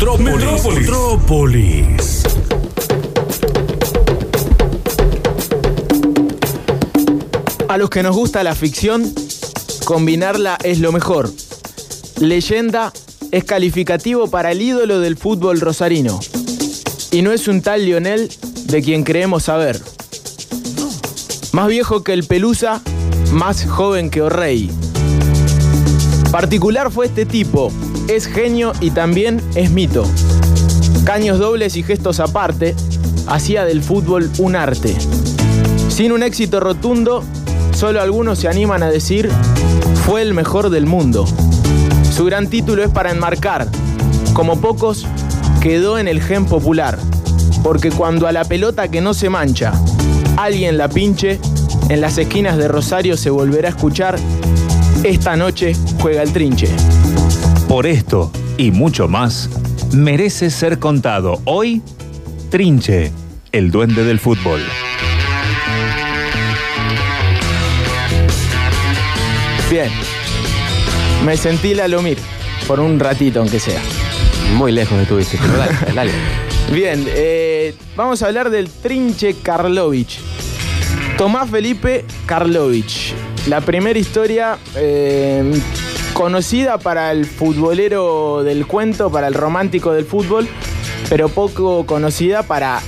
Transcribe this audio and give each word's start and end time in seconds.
Metrópolis. 0.00 0.64
Metrópolis. 0.64 2.22
A 7.68 7.76
los 7.76 7.90
que 7.90 8.02
nos 8.02 8.16
gusta 8.16 8.42
la 8.42 8.54
ficción, 8.54 9.12
combinarla 9.84 10.56
es 10.64 10.78
lo 10.78 10.90
mejor. 10.92 11.30
Leyenda 12.18 12.94
es 13.30 13.44
calificativo 13.44 14.30
para 14.30 14.52
el 14.52 14.62
ídolo 14.62 15.00
del 15.00 15.18
fútbol 15.18 15.60
rosarino. 15.60 16.18
Y 17.10 17.20
no 17.20 17.32
es 17.32 17.46
un 17.46 17.60
tal 17.60 17.84
Lionel 17.84 18.32
de 18.68 18.80
quien 18.80 19.04
creemos 19.04 19.42
saber. 19.42 19.82
Más 21.52 21.68
viejo 21.68 22.02
que 22.02 22.14
el 22.14 22.24
Pelusa, 22.24 22.80
más 23.32 23.66
joven 23.66 24.08
que 24.08 24.22
O'Rey. 24.22 24.70
Particular 26.30 26.90
fue 26.90 27.04
este 27.04 27.26
tipo, 27.26 27.70
es 28.10 28.26
genio 28.26 28.72
y 28.80 28.90
también 28.90 29.40
es 29.54 29.70
mito. 29.70 30.04
Caños 31.04 31.38
dobles 31.38 31.76
y 31.76 31.84
gestos 31.84 32.18
aparte, 32.18 32.74
hacía 33.28 33.64
del 33.64 33.82
fútbol 33.82 34.28
un 34.38 34.56
arte. 34.56 34.96
Sin 35.88 36.10
un 36.10 36.24
éxito 36.24 36.58
rotundo, 36.58 37.22
solo 37.72 38.00
algunos 38.00 38.40
se 38.40 38.48
animan 38.48 38.82
a 38.82 38.90
decir, 38.90 39.30
fue 40.04 40.22
el 40.22 40.34
mejor 40.34 40.70
del 40.70 40.86
mundo. 40.86 41.24
Su 42.12 42.24
gran 42.24 42.48
título 42.48 42.82
es 42.82 42.90
para 42.90 43.12
enmarcar, 43.12 43.68
como 44.32 44.60
pocos, 44.60 45.06
quedó 45.60 45.96
en 45.96 46.08
el 46.08 46.20
gen 46.20 46.46
popular, 46.46 46.98
porque 47.62 47.92
cuando 47.92 48.26
a 48.26 48.32
la 48.32 48.44
pelota 48.44 48.88
que 48.88 49.00
no 49.00 49.14
se 49.14 49.30
mancha, 49.30 49.72
alguien 50.36 50.78
la 50.78 50.88
pinche, 50.88 51.38
en 51.88 52.00
las 52.00 52.18
esquinas 52.18 52.56
de 52.56 52.66
Rosario 52.66 53.16
se 53.16 53.30
volverá 53.30 53.68
a 53.68 53.70
escuchar, 53.70 54.18
esta 55.04 55.36
noche 55.36 55.76
juega 56.00 56.22
el 56.22 56.32
trinche. 56.32 56.68
Por 57.70 57.86
esto 57.86 58.32
y 58.56 58.72
mucho 58.72 59.06
más, 59.06 59.48
merece 59.94 60.50
ser 60.50 60.80
contado 60.80 61.40
hoy 61.44 61.82
Trinche, 62.50 63.12
el 63.52 63.70
duende 63.70 64.02
del 64.02 64.18
fútbol. 64.18 64.60
Bien, 69.70 69.88
me 71.24 71.36
sentí 71.36 71.72
la 71.74 71.86
Lomir, 71.86 72.18
por 72.66 72.80
un 72.80 72.98
ratito 72.98 73.38
aunque 73.38 73.60
sea. 73.60 73.80
Muy 74.56 74.72
lejos 74.72 74.98
estuviste, 74.98 75.38
pero 75.40 75.56
dale, 75.56 75.76
dale. 75.94 76.12
Bien, 76.72 77.06
eh, 77.06 77.76
vamos 77.94 78.20
a 78.24 78.26
hablar 78.26 78.50
del 78.50 78.68
Trinche 78.68 79.36
Karlovich. 79.44 80.18
Tomás 81.16 81.48
Felipe 81.48 82.04
Karlovich. 82.26 83.14
La 83.46 83.60
primera 83.60 83.96
historia 83.96 84.58
eh, 84.74 85.52
conocida 86.12 86.78
para 86.78 87.12
el 87.12 87.26
futbolero 87.26 88.42
del 88.42 88.66
cuento, 88.66 89.10
para 89.10 89.28
el 89.28 89.34
romántico 89.34 89.92
del 89.92 90.04
fútbol, 90.04 90.48
pero 91.08 91.28
poco 91.28 91.86
conocida 91.86 92.42
para 92.42 92.80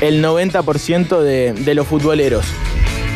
el 0.00 0.22
90% 0.22 1.20
de, 1.20 1.74
los 1.74 1.86
futboleros. 1.86 2.44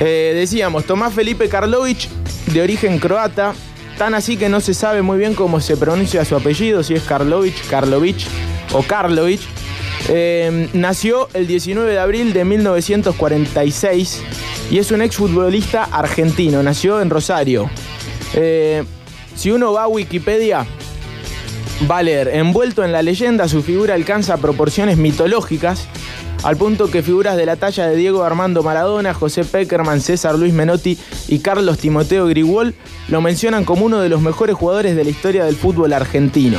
Eh, 0.00 0.32
decíamos, 0.34 0.84
Tomás 0.84 1.12
Felipe 1.14 1.48
Karlovich, 1.48 2.08
de 2.52 2.62
origen 2.62 2.98
croata, 2.98 3.54
tan 3.98 4.14
así 4.14 4.36
que 4.36 4.48
no 4.48 4.60
se 4.60 4.74
sabe 4.74 5.02
muy 5.02 5.18
bien 5.18 5.34
cómo 5.34 5.60
se 5.60 5.76
pronuncia 5.76 6.24
su 6.24 6.36
apellido, 6.36 6.82
si 6.82 6.94
es 6.94 7.02
Karlovich, 7.02 7.66
Karlovich 7.68 8.26
o 8.72 8.82
Karlovich. 8.82 9.42
Eh, 10.08 10.68
nació 10.72 11.28
el 11.34 11.46
19 11.46 11.90
de 11.90 11.98
abril 11.98 12.32
de 12.32 12.44
1946 12.44 14.22
y 14.70 14.78
es 14.78 14.90
un 14.90 15.02
exfutbolista 15.02 15.84
argentino. 15.84 16.62
Nació 16.62 17.00
en 17.00 17.10
Rosario. 17.10 17.70
Eh, 18.34 18.84
si 19.38 19.52
uno 19.52 19.72
va 19.72 19.84
a 19.84 19.88
Wikipedia, 19.88 20.66
va 21.88 21.98
a 21.98 22.02
leer, 22.02 22.26
envuelto 22.26 22.84
en 22.84 22.90
la 22.90 23.02
leyenda, 23.02 23.46
su 23.46 23.62
figura 23.62 23.94
alcanza 23.94 24.36
proporciones 24.38 24.96
mitológicas, 24.96 25.86
al 26.42 26.56
punto 26.56 26.90
que 26.90 27.04
figuras 27.04 27.36
de 27.36 27.46
la 27.46 27.54
talla 27.54 27.86
de 27.86 27.94
Diego 27.94 28.24
Armando 28.24 28.64
Maradona, 28.64 29.14
José 29.14 29.44
Peckerman, 29.44 30.00
César 30.00 30.36
Luis 30.36 30.52
Menotti 30.52 30.98
y 31.28 31.38
Carlos 31.38 31.78
Timoteo 31.78 32.26
Grigol 32.26 32.74
lo 33.06 33.20
mencionan 33.20 33.64
como 33.64 33.84
uno 33.84 34.00
de 34.00 34.08
los 34.08 34.20
mejores 34.20 34.56
jugadores 34.56 34.96
de 34.96 35.04
la 35.04 35.10
historia 35.10 35.44
del 35.44 35.54
fútbol 35.54 35.92
argentino. 35.92 36.58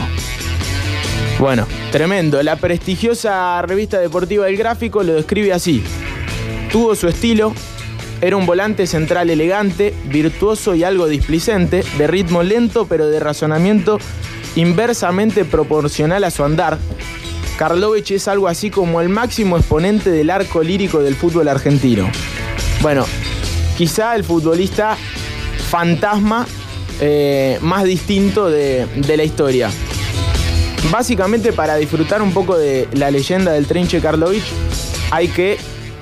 Bueno, 1.37 1.67
tremendo. 1.91 2.41
La 2.43 2.55
prestigiosa 2.55 3.61
revista 3.61 3.99
deportiva 3.99 4.47
El 4.47 4.55
Gráfico 4.55 5.03
lo 5.03 5.15
describe 5.15 5.51
así. 5.51 5.83
Tuvo 6.71 6.95
su 6.95 7.09
estilo, 7.09 7.53
era 8.21 8.35
un 8.35 8.45
volante 8.45 8.87
central 8.87 9.29
elegante, 9.29 9.93
virtuoso 10.05 10.75
y 10.75 10.83
algo 10.83 11.07
displicente, 11.07 11.83
de 11.97 12.07
ritmo 12.07 12.43
lento 12.43 12.85
pero 12.87 13.07
de 13.07 13.19
razonamiento 13.19 13.99
inversamente 14.55 15.45
proporcional 15.45 16.23
a 16.23 16.31
su 16.31 16.43
andar. 16.43 16.77
Karlovich 17.57 18.11
es 18.11 18.27
algo 18.27 18.47
así 18.47 18.69
como 18.69 19.01
el 19.01 19.09
máximo 19.09 19.57
exponente 19.57 20.11
del 20.11 20.29
arco 20.29 20.63
lírico 20.63 20.99
del 21.01 21.15
fútbol 21.15 21.47
argentino. 21.47 22.09
Bueno, 22.81 23.05
quizá 23.77 24.15
el 24.15 24.23
futbolista 24.23 24.97
fantasma 25.69 26.47
eh, 27.01 27.57
más 27.61 27.83
distinto 27.83 28.49
de, 28.49 28.85
de 28.95 29.17
la 29.17 29.23
historia. 29.23 29.69
Básicamente 30.91 31.53
para 31.53 31.75
disfrutar 31.75 32.21
un 32.21 32.33
poco 32.33 32.57
de 32.57 32.87
la 32.93 33.11
leyenda 33.11 33.51
del 33.51 33.67
Trinche 33.67 33.99
Karlovich 33.99 34.45
hay 35.11 35.27
que 35.27 35.57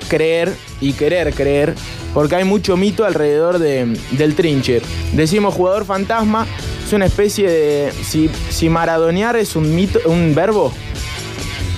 creer 0.08 0.54
y 0.80 0.92
querer 0.92 1.34
creer 1.34 1.74
porque 2.14 2.36
hay 2.36 2.44
mucho 2.44 2.76
mito 2.76 3.04
alrededor 3.04 3.58
de- 3.58 3.98
del 4.12 4.34
Trinche. 4.34 4.80
Decimos 5.12 5.54
jugador 5.54 5.84
fantasma, 5.84 6.46
es 6.86 6.92
una 6.92 7.06
especie 7.06 7.48
de... 7.50 7.92
Si, 8.02 8.30
si 8.50 8.68
maradonear 8.68 9.36
es 9.36 9.56
un, 9.56 9.74
mito, 9.74 10.00
un 10.06 10.34
verbo, 10.34 10.72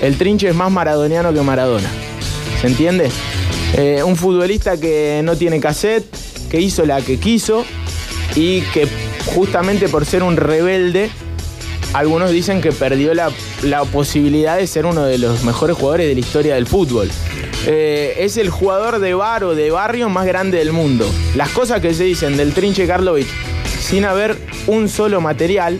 el 0.00 0.16
Trinche 0.16 0.48
es 0.48 0.54
más 0.54 0.70
maradoniano 0.70 1.32
que 1.32 1.40
Maradona. 1.42 1.88
¿Se 2.60 2.66
entiende? 2.68 3.10
Eh, 3.74 4.02
un 4.04 4.16
futbolista 4.16 4.78
que 4.78 5.20
no 5.24 5.36
tiene 5.36 5.60
cassette, 5.60 6.04
que 6.50 6.60
hizo 6.60 6.84
la 6.86 7.00
que 7.02 7.18
quiso 7.18 7.64
y 8.34 8.60
que 8.72 8.88
justamente 9.34 9.88
por 9.88 10.04
ser 10.06 10.22
un 10.22 10.36
rebelde 10.36 11.10
algunos 11.92 12.30
dicen 12.30 12.60
que 12.60 12.70
perdió 12.72 13.14
la, 13.14 13.30
la 13.62 13.84
posibilidad 13.84 14.56
de 14.58 14.66
ser 14.66 14.86
uno 14.86 15.04
de 15.04 15.18
los 15.18 15.42
mejores 15.44 15.76
jugadores 15.76 16.06
de 16.08 16.14
la 16.14 16.20
historia 16.20 16.54
del 16.54 16.66
fútbol. 16.66 17.10
Eh, 17.66 18.14
es 18.18 18.36
el 18.36 18.50
jugador 18.50 18.98
de 19.00 19.14
bar 19.14 19.44
o 19.44 19.54
de 19.54 19.70
barrio 19.70 20.08
más 20.08 20.26
grande 20.26 20.58
del 20.58 20.72
mundo. 20.72 21.10
Las 21.34 21.50
cosas 21.50 21.80
que 21.80 21.94
se 21.94 22.04
dicen 22.04 22.36
del 22.36 22.54
Trinche 22.54 22.86
Karlovich 22.86 23.28
sin 23.80 24.04
haber 24.04 24.36
un 24.66 24.88
solo 24.88 25.20
material, 25.20 25.78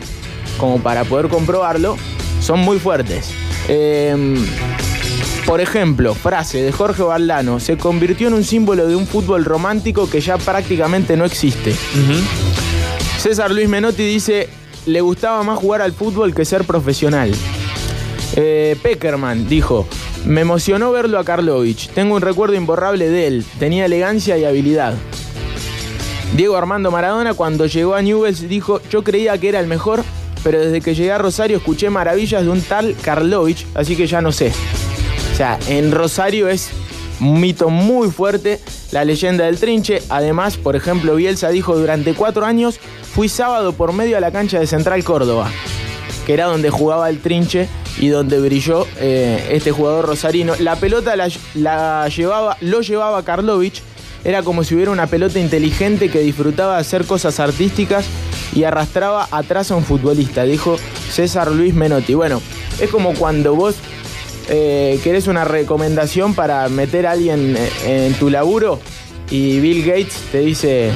como 0.59 0.83
para 0.83 1.05
poder 1.05 1.29
comprobarlo, 1.29 1.97
son 2.41 2.61
muy 2.61 2.79
fuertes. 2.79 3.31
Eh, 3.69 4.37
por 5.47 5.61
ejemplo, 5.61 6.15
frase 6.15 6.63
de 6.63 6.71
Jorge 6.71 7.03
Valdano, 7.03 7.61
se 7.61 7.77
convirtió 7.77 8.29
en 8.29 8.35
un 8.35 8.45
símbolo 8.45 8.87
de 8.87 8.95
un 8.95 9.07
fútbol 9.07 9.45
romántico 9.45 10.09
que 10.09 10.21
ya 10.21 10.39
prácticamente 10.39 11.17
no 11.17 11.25
existe. 11.25 11.75
César 13.19 13.51
Luis 13.51 13.69
Menotti 13.69 14.05
dice, 14.05 14.49
le 14.87 15.01
gustaba 15.01 15.43
más 15.43 15.59
jugar 15.59 15.83
al 15.83 15.93
fútbol 15.93 16.35
que 16.35 16.45
ser 16.45 16.65
profesional. 16.65 17.33
Eh, 18.37 18.77
Peckerman 18.83 19.49
dijo, 19.49 19.89
me 20.25 20.43
emocionó 20.43 20.93
verlo 20.93 21.19
a 21.19 21.25
Karlovich, 21.25 21.89
tengo 21.91 22.15
un 22.15 22.23
recuerdo 22.23 22.55
imborrable 22.55 23.09
de 23.09 23.27
él, 23.27 23.45
tenía 23.59 23.87
elegancia 23.87 24.37
y 24.39 24.45
habilidad. 24.45 24.95
Diego 26.37 26.57
Armando 26.57 26.91
Maradona 26.91 27.35
cuando 27.35 27.67
llegó 27.67 27.95
a 27.95 28.03
Newell's 28.03 28.49
dijo, 28.49 28.81
yo 28.91 29.03
creía 29.03 29.37
que 29.39 29.49
era 29.49 29.61
el 29.61 29.67
mejor, 29.67 30.05
pero 30.45 30.61
desde 30.61 30.81
que 30.81 30.95
llegué 30.95 31.13
a 31.13 31.19
Rosario 31.19 31.57
escuché 31.57 31.91
maravillas 31.91 32.43
de 32.43 32.51
un 32.51 32.61
tal 32.61 32.95
Karlovich, 33.03 33.67
así 33.75 33.97
que 33.97 34.07
ya 34.07 34.21
no 34.21 34.31
sé. 34.31 34.53
O 35.33 35.37
sea, 35.37 35.59
en 35.69 35.91
Rosario 35.91 36.49
es 36.49 36.71
un 37.21 37.41
mito 37.41 37.69
muy 37.69 38.11
fuerte 38.11 38.61
la 38.93 39.05
leyenda 39.05 39.45
del 39.45 39.59
trinche. 39.59 40.03
Además, 40.09 40.57
por 40.57 40.77
ejemplo, 40.77 41.17
Bielsa 41.17 41.49
dijo 41.51 41.77
durante 41.77 42.15
cuatro 42.15 42.45
años 42.45 42.79
fui 43.15 43.29
sábado 43.29 43.73
por 43.73 43.93
medio 43.93 44.17
a 44.17 44.21
la 44.21 44.31
cancha 44.31 44.61
de 44.61 44.67
Central 44.67 45.03
Córdoba, 45.05 45.51
que 46.27 46.35
era 46.35 46.47
donde 46.47 46.71
jugaba 46.71 47.09
el 47.11 47.21
trinche 47.21 47.69
y 48.01 48.09
donde 48.09 48.41
brilló 48.41 48.87
eh, 48.99 49.51
este 49.53 49.71
jugador 49.71 50.07
rosarino. 50.07 50.55
La 50.59 50.77
pelota 50.77 51.15
la, 51.17 52.09
llevaba, 52.09 52.57
lo 52.61 52.81
llevaba 52.81 53.23
Karlovich. 53.23 53.83
Era 54.25 54.43
como 54.43 54.65
si 54.65 54.75
hubiera 54.75 54.91
una 54.91 55.07
pelota 55.07 55.39
inteligente 55.39 56.11
que 56.11 56.21
disfrutaba 56.21 56.75
de 56.75 56.81
hacer 56.81 57.05
cosas 57.05 57.41
artísticas 57.41 58.07
y 58.55 58.65
arrastraba 58.65 59.29
atrás 59.31 59.71
a 59.71 59.77
un 59.77 59.85
futbolista, 59.85 60.45
dijo 60.45 60.77
César 61.11 61.51
Luis 61.53 61.75
Menotti. 61.75 62.15
Bueno, 62.15 62.43
es 62.81 62.91
como 62.91 63.15
cuando 63.15 63.55
vos 63.55 63.77
eh, 64.49 64.99
querés 65.05 65.27
una 65.27 65.45
recomendación 65.45 66.35
para 66.35 66.69
meter 66.69 67.07
a 67.07 67.13
alguien 67.13 67.55
eh, 67.57 68.07
en 68.09 68.15
tu 68.15 68.31
laburo 68.31 68.81
y 69.31 69.61
Bill 69.61 69.85
Gates 69.85 70.17
te 70.33 70.41
dice, 70.41 70.91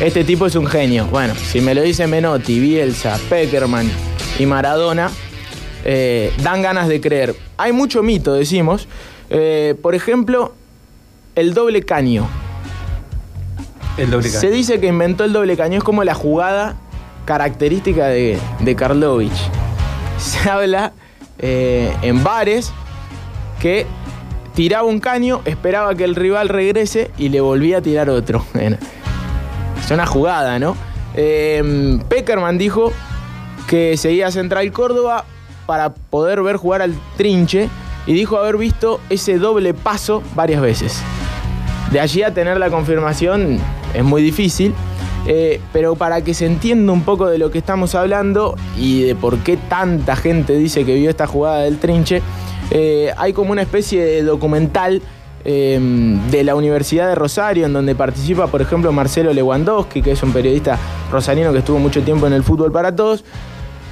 este 0.00 0.24
tipo 0.24 0.46
es 0.46 0.54
un 0.54 0.66
genio. 0.66 1.06
Bueno, 1.06 1.34
si 1.34 1.60
me 1.60 1.74
lo 1.74 1.82
dice 1.82 2.06
Menotti, 2.06 2.58
Bielsa, 2.58 3.18
Peckerman 3.28 3.90
y 4.38 4.46
Maradona, 4.46 5.10
eh, 5.84 6.32
dan 6.42 6.62
ganas 6.62 6.88
de 6.88 7.00
creer. 7.00 7.34
Hay 7.56 7.72
mucho 7.72 8.02
mito, 8.02 8.34
decimos. 8.34 8.88
Eh, 9.30 9.74
por 9.82 9.94
ejemplo, 9.94 10.54
el 11.34 11.54
doble 11.54 11.82
caño. 11.82 12.28
El 13.96 14.10
doble 14.10 14.28
Se 14.28 14.50
dice 14.50 14.80
que 14.80 14.86
inventó 14.86 15.24
el 15.24 15.32
doble 15.32 15.56
caño, 15.56 15.78
es 15.78 15.84
como 15.84 16.04
la 16.04 16.14
jugada 16.14 16.76
característica 17.24 18.06
de, 18.06 18.38
de 18.60 18.76
Karlovich. 18.76 19.32
Se 20.18 20.48
habla 20.48 20.92
eh, 21.38 21.92
en 22.02 22.24
bares 22.24 22.72
que 23.60 23.86
tiraba 24.54 24.86
un 24.86 24.98
caño, 24.98 25.40
esperaba 25.44 25.94
que 25.94 26.04
el 26.04 26.14
rival 26.14 26.48
regrese 26.48 27.10
y 27.18 27.28
le 27.28 27.40
volvía 27.40 27.78
a 27.78 27.82
tirar 27.82 28.10
otro. 28.10 28.44
es 28.54 29.90
una 29.90 30.06
jugada, 30.06 30.58
¿no? 30.58 30.76
Eh, 31.14 31.98
Peckerman 32.08 32.58
dijo 32.58 32.92
que 33.66 33.96
seguía 33.96 34.30
Central 34.30 34.70
Córdoba 34.72 35.24
para 35.68 35.90
poder 35.90 36.42
ver 36.42 36.56
jugar 36.56 36.80
al 36.80 36.94
trinche 37.18 37.68
y 38.06 38.14
dijo 38.14 38.38
haber 38.38 38.56
visto 38.56 39.00
ese 39.10 39.36
doble 39.36 39.74
paso 39.74 40.22
varias 40.34 40.62
veces. 40.62 41.02
De 41.92 42.00
allí 42.00 42.22
a 42.22 42.32
tener 42.32 42.56
la 42.56 42.70
confirmación 42.70 43.58
es 43.92 44.02
muy 44.02 44.22
difícil, 44.22 44.72
eh, 45.26 45.60
pero 45.74 45.94
para 45.94 46.22
que 46.22 46.32
se 46.32 46.46
entienda 46.46 46.90
un 46.90 47.02
poco 47.02 47.26
de 47.26 47.36
lo 47.36 47.50
que 47.50 47.58
estamos 47.58 47.94
hablando 47.94 48.56
y 48.78 49.02
de 49.02 49.14
por 49.14 49.36
qué 49.40 49.58
tanta 49.58 50.16
gente 50.16 50.56
dice 50.56 50.86
que 50.86 50.94
vio 50.94 51.10
esta 51.10 51.26
jugada 51.26 51.64
del 51.64 51.76
trinche, 51.76 52.22
eh, 52.70 53.12
hay 53.18 53.34
como 53.34 53.52
una 53.52 53.60
especie 53.60 54.02
de 54.02 54.22
documental 54.22 55.02
eh, 55.44 55.78
de 56.30 56.44
la 56.44 56.54
Universidad 56.54 57.08
de 57.08 57.14
Rosario, 57.14 57.66
en 57.66 57.74
donde 57.74 57.94
participa, 57.94 58.46
por 58.46 58.62
ejemplo, 58.62 58.90
Marcelo 58.90 59.34
Lewandowski, 59.34 60.00
que 60.00 60.12
es 60.12 60.22
un 60.22 60.32
periodista 60.32 60.78
rosarino 61.12 61.52
que 61.52 61.58
estuvo 61.58 61.78
mucho 61.78 62.02
tiempo 62.02 62.26
en 62.26 62.32
el 62.32 62.42
fútbol 62.42 62.72
para 62.72 62.96
todos, 62.96 63.22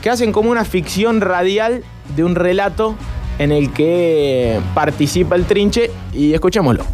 que 0.06 0.10
hacen 0.10 0.30
como 0.30 0.52
una 0.52 0.64
ficción 0.64 1.20
radial 1.20 1.82
de 2.14 2.22
un 2.22 2.36
relato 2.36 2.94
en 3.40 3.50
el 3.50 3.72
que 3.72 4.60
participa 4.72 5.34
el 5.34 5.46
trinche 5.46 5.90
y 6.12 6.32
escuchémoslo. 6.32 6.84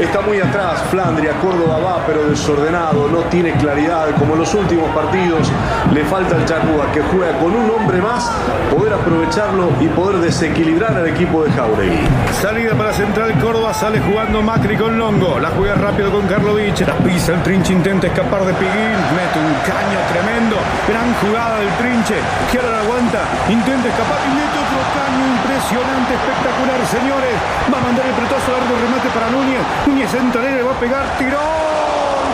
Está 0.00 0.20
muy 0.20 0.38
atrás, 0.38 0.84
Flandria, 0.90 1.32
Córdoba 1.40 1.78
va, 1.78 2.04
pero 2.06 2.28
desordenado, 2.28 3.08
no 3.08 3.20
tiene 3.30 3.52
claridad, 3.52 4.14
como 4.18 4.34
en 4.34 4.40
los 4.40 4.54
últimos 4.54 4.90
partidos. 4.90 5.50
Le 5.90 6.04
falta 6.04 6.36
el 6.36 6.44
Charrúa, 6.44 6.92
que 6.92 7.00
juega 7.00 7.38
con 7.38 7.56
un 7.56 7.70
hombre 7.70 8.02
más, 8.02 8.30
poder 8.70 8.92
aprovecharlo 8.92 9.70
y 9.80 9.88
poder 9.88 10.18
desequilibrar 10.18 10.94
al 10.94 11.08
equipo 11.08 11.44
de 11.44 11.50
Jauregui. 11.52 12.06
Salida 12.42 12.74
para 12.74 12.92
Central 12.92 13.32
Córdoba, 13.40 13.72
sale 13.72 14.00
jugando 14.00 14.42
Macri 14.42 14.76
con 14.76 14.98
Longo. 14.98 15.40
La 15.40 15.48
juega 15.50 15.74
rápido 15.74 16.12
con 16.12 16.26
Karlovich. 16.26 16.80
La 16.86 16.94
pisa 16.98 17.32
el 17.32 17.42
trinche, 17.42 17.72
intenta 17.72 18.06
escapar 18.08 18.44
de 18.44 18.52
Piguín. 18.52 19.00
Mete 19.16 19.38
un 19.40 19.54
caño 19.64 19.98
tremendo. 20.12 20.56
Gran 20.86 21.08
jugada 21.24 21.60
del 21.60 21.72
trinche. 21.80 22.20
Que 22.52 22.58
ahora 22.58 22.84
aguanta. 22.84 23.20
Intenta 23.48 23.88
escapar 23.88 24.20
y 24.28 24.30
mete 24.36 24.56
otro 24.60 24.80
caño 24.92 25.24
impresionante, 25.40 26.12
espectacular, 26.12 26.80
señores. 26.84 27.34
Va 27.72 27.78
a 27.78 27.84
mandar 27.88 28.04
el 28.04 28.12
pretazo 28.12 28.52
largo 28.52 28.76
remate 28.76 29.08
para 29.16 29.30
Núñez. 29.32 29.64
Núñez 29.86 30.12
le 30.12 30.62
va 30.62 30.72
a 30.72 30.80
pegar. 30.80 31.18
Tiró. 31.18 31.38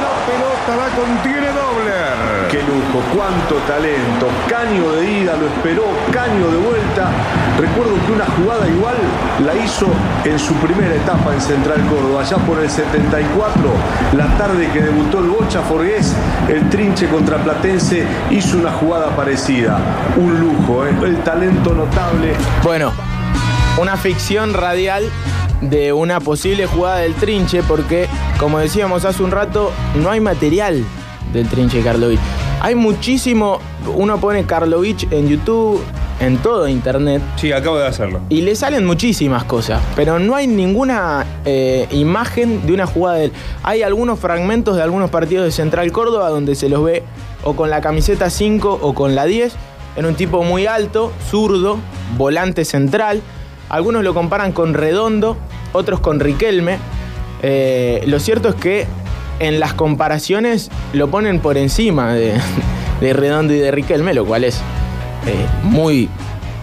La 0.02 0.12
pelota 0.26 0.76
la 0.76 0.96
contiene 0.96 1.48
Dobler. 1.48 2.48
Qué 2.50 2.62
lujo, 2.62 3.04
cuánto 3.14 3.56
talento. 3.66 4.28
Caño 4.48 4.92
de 4.92 5.20
ida, 5.20 5.36
lo 5.36 5.46
esperó, 5.46 5.84
caño 6.10 6.48
de 6.48 6.56
vuelta. 6.56 7.10
Recuerdo 7.58 7.94
que 8.06 8.12
una 8.12 8.24
jugada 8.26 8.66
igual 8.68 8.96
la 9.44 9.54
hizo 9.54 9.86
en 10.24 10.38
su 10.38 10.54
primera 10.54 10.94
etapa 10.94 11.34
en 11.34 11.40
Central 11.40 11.80
Córdoba, 11.86 12.22
allá 12.22 12.36
por 12.38 12.58
el 12.58 12.70
74, 12.70 13.62
la 14.16 14.26
tarde 14.38 14.68
que 14.72 14.80
debutó 14.80 15.18
el 15.18 15.28
Bocha 15.28 15.60
Forgués, 15.62 16.14
el 16.48 16.68
trinche 16.70 17.08
contra 17.08 17.38
Platense 17.38 18.06
hizo 18.30 18.56
una 18.56 18.72
jugada 18.72 19.14
parecida. 19.14 19.78
Un 20.16 20.40
lujo, 20.40 20.86
¿eh? 20.86 20.94
el 21.04 21.18
talento 21.18 21.74
notable. 21.74 22.34
Bueno, 22.62 22.92
una 23.78 23.96
ficción 23.96 24.54
radial 24.54 25.10
de 25.62 25.92
una 25.92 26.20
posible 26.20 26.66
jugada 26.66 26.98
del 26.98 27.14
trinche, 27.14 27.62
porque, 27.62 28.06
como 28.38 28.58
decíamos 28.58 29.04
hace 29.04 29.22
un 29.22 29.30
rato, 29.30 29.72
no 29.94 30.10
hay 30.10 30.20
material 30.20 30.84
del 31.32 31.48
trinche 31.48 31.82
Karlovich. 31.82 32.20
Hay 32.60 32.74
muchísimo, 32.74 33.58
uno 33.96 34.18
pone 34.18 34.44
Karlovich 34.44 35.06
en 35.10 35.28
YouTube, 35.28 35.82
en 36.20 36.36
todo 36.38 36.68
internet, 36.68 37.20
Sí, 37.36 37.50
acabo 37.50 37.78
de 37.78 37.86
hacerlo. 37.86 38.20
y 38.28 38.42
le 38.42 38.54
salen 38.54 38.84
muchísimas 38.84 39.42
cosas, 39.44 39.80
pero 39.96 40.18
no 40.20 40.36
hay 40.36 40.46
ninguna 40.46 41.24
eh, 41.44 41.88
imagen 41.90 42.64
de 42.66 42.74
una 42.74 42.86
jugada 42.86 43.16
de 43.18 43.24
él. 43.26 43.32
Hay 43.64 43.82
algunos 43.82 44.20
fragmentos 44.20 44.76
de 44.76 44.82
algunos 44.82 45.10
partidos 45.10 45.44
de 45.46 45.50
Central 45.52 45.90
Córdoba 45.90 46.28
donde 46.28 46.54
se 46.54 46.68
los 46.68 46.84
ve 46.84 47.02
o 47.42 47.54
con 47.56 47.70
la 47.70 47.80
camiseta 47.80 48.30
5 48.30 48.78
o 48.82 48.94
con 48.94 49.14
la 49.16 49.24
10. 49.24 49.52
Era 49.96 50.06
un 50.08 50.14
tipo 50.14 50.42
muy 50.44 50.66
alto, 50.66 51.12
zurdo, 51.28 51.78
volante 52.16 52.64
central. 52.64 53.20
Algunos 53.72 54.04
lo 54.04 54.12
comparan 54.12 54.52
con 54.52 54.74
Redondo, 54.74 55.38
otros 55.72 55.98
con 56.00 56.20
Riquelme. 56.20 56.76
Eh, 57.42 58.04
lo 58.06 58.20
cierto 58.20 58.50
es 58.50 58.54
que 58.54 58.86
en 59.38 59.58
las 59.60 59.72
comparaciones 59.72 60.70
lo 60.92 61.08
ponen 61.08 61.40
por 61.40 61.56
encima 61.56 62.12
de, 62.12 62.34
de 63.00 63.12
Redondo 63.14 63.54
y 63.54 63.58
de 63.58 63.70
Riquelme, 63.70 64.12
lo 64.12 64.26
cual 64.26 64.44
es 64.44 64.58
eh, 65.26 65.46
muy, 65.62 66.10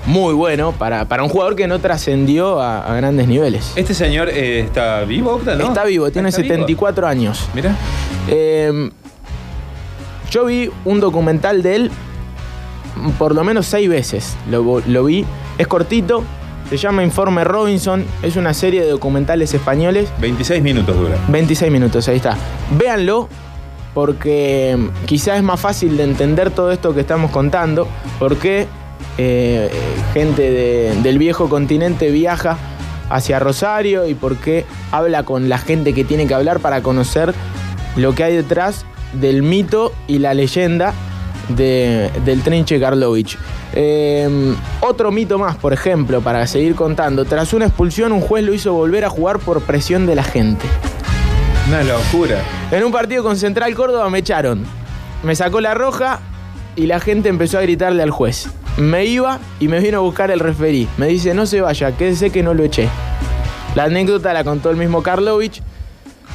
muy 0.06 0.36
bueno 0.36 0.72
para, 0.72 1.06
para 1.06 1.24
un 1.24 1.30
jugador 1.30 1.56
que 1.56 1.68
no 1.68 1.80
trascendió 1.80 2.62
a, 2.62 2.86
a 2.86 2.96
grandes 2.96 3.28
niveles. 3.28 3.74
Este 3.76 3.96
señor 3.96 4.30
eh, 4.30 4.60
está 4.60 5.02
vivo, 5.02 5.32
Octa, 5.34 5.56
¿no? 5.56 5.66
Está 5.70 5.86
vivo, 5.86 6.12
tiene 6.12 6.30
¿Está 6.30 6.44
vivo? 6.44 6.54
74 6.54 7.08
años. 7.08 7.50
Mira. 7.56 7.76
Eh, 8.28 8.92
yo 10.30 10.46
vi 10.46 10.70
un 10.86 11.00
documental 11.00 11.64
de 11.64 11.76
él 11.76 11.92
por 13.18 13.34
lo 13.34 13.44
menos 13.44 13.66
seis 13.66 13.90
veces. 13.90 14.36
Lo, 14.50 14.82
lo 14.86 15.06
vi. 15.06 15.26
Es 15.58 15.68
cortito. 15.68 16.24
Se 16.69 16.77
llama 16.77 17.04
Informe 17.04 17.44
Robinson. 17.44 18.06
Es 18.21 18.36
una 18.36 18.54
serie 18.54 18.81
de 18.81 18.89
documentales 18.89 19.54
españoles. 19.54 20.10
26 20.19 20.62
minutos 20.62 20.95
dura. 20.95 21.18
26 21.30 21.71
minutos, 21.71 22.07
ahí 22.07 22.18
está. 22.18 22.38
Véanlo 22.77 23.27
porque 23.94 24.77
quizás 25.06 25.38
es 25.38 25.44
más 25.44 25.60
fácil 25.60 25.98
de 25.98 26.04
entender 26.04 26.51
todo 26.51 26.71
esto 26.71 26.94
que 26.94 27.01
estamos 27.01 27.31
contando. 27.31 27.88
Porque 28.19 28.68
eh, 29.18 29.69
gente 30.13 30.44
de- 30.51 30.95
del 31.01 31.18
viejo 31.18 31.50
continente 31.50 32.12
viaja 32.12 32.57
hacia 33.10 33.39
Rosario 33.39 34.07
y 34.07 34.13
por 34.13 34.38
qué 34.38 34.66
habla 34.92 35.24
con 35.24 35.50
la 35.50 35.57
gente 35.57 35.94
que 35.94 36.04
tiene 36.04 36.27
que 36.27 36.36
hablar 36.36 36.60
para 36.60 36.81
conocer 36.83 37.33
lo 37.95 38.13
que 38.13 38.24
hay 38.24 38.36
detrás 38.36 38.86
del 39.13 39.42
mito 39.42 39.92
y 40.06 40.19
la 40.19 40.36
leyenda 40.36 40.94
de- 41.50 42.10
del 42.25 42.42
trinche 42.42 42.80
Karlovich. 42.80 43.38
Eh, 43.74 44.56
otro 44.81 45.12
mito 45.12 45.38
más, 45.38 45.56
por 45.57 45.74
ejemplo, 45.74 46.22
para 46.22 46.46
seguir 46.48 46.75
contando. 46.75 47.25
Tras 47.25 47.54
una 47.54 47.66
expulsión, 47.66 48.12
un 48.12 48.22
juez 48.22 48.44
lo 48.44 48.54
hizo 48.54 48.74
volver 48.74 49.06
a 49.06 49.10
jugar 49.10 49.40
por 49.40 49.62
presión 49.62 50.06
de 50.06 50.16
la 50.16 50.24
gente. 50.24 50.66
Una 51.68 51.84
locura. 51.84 52.38
En 52.72 52.84
un 52.84 52.92
partido 52.92 53.22
con 53.24 53.38
Central 53.38 53.75
Córdoba 53.75 54.10
me 54.10 54.19
echaron. 54.19 54.63
Me 55.24 55.36
sacó 55.36 55.62
la 55.62 55.74
roja 55.74 56.19
y 56.75 56.88
la 56.88 57.00
gente 57.00 57.30
empezó 57.30 57.57
a 57.57 57.62
gritarle 57.62 58.02
al 58.02 58.10
juez. 58.12 58.48
Me 58.78 59.06
iba 59.06 59.40
y 59.60 59.68
me 59.68 59.80
vino 59.80 59.98
a 59.98 60.02
buscar 60.02 60.31
el 60.31 60.40
referí. 60.40 60.88
Me 60.97 61.07
dice, 61.07 61.33
no 61.33 61.45
se 61.45 61.62
vaya, 61.62 61.92
quédese 61.97 62.30
que 62.30 62.42
no 62.42 62.54
lo 62.54 62.64
eché. 62.64 62.88
La 63.76 63.83
anécdota 63.83 64.33
la 64.33 64.44
contó 64.44 64.71
el 64.71 64.78
mismo 64.78 65.04
Karlovich. 65.04 65.62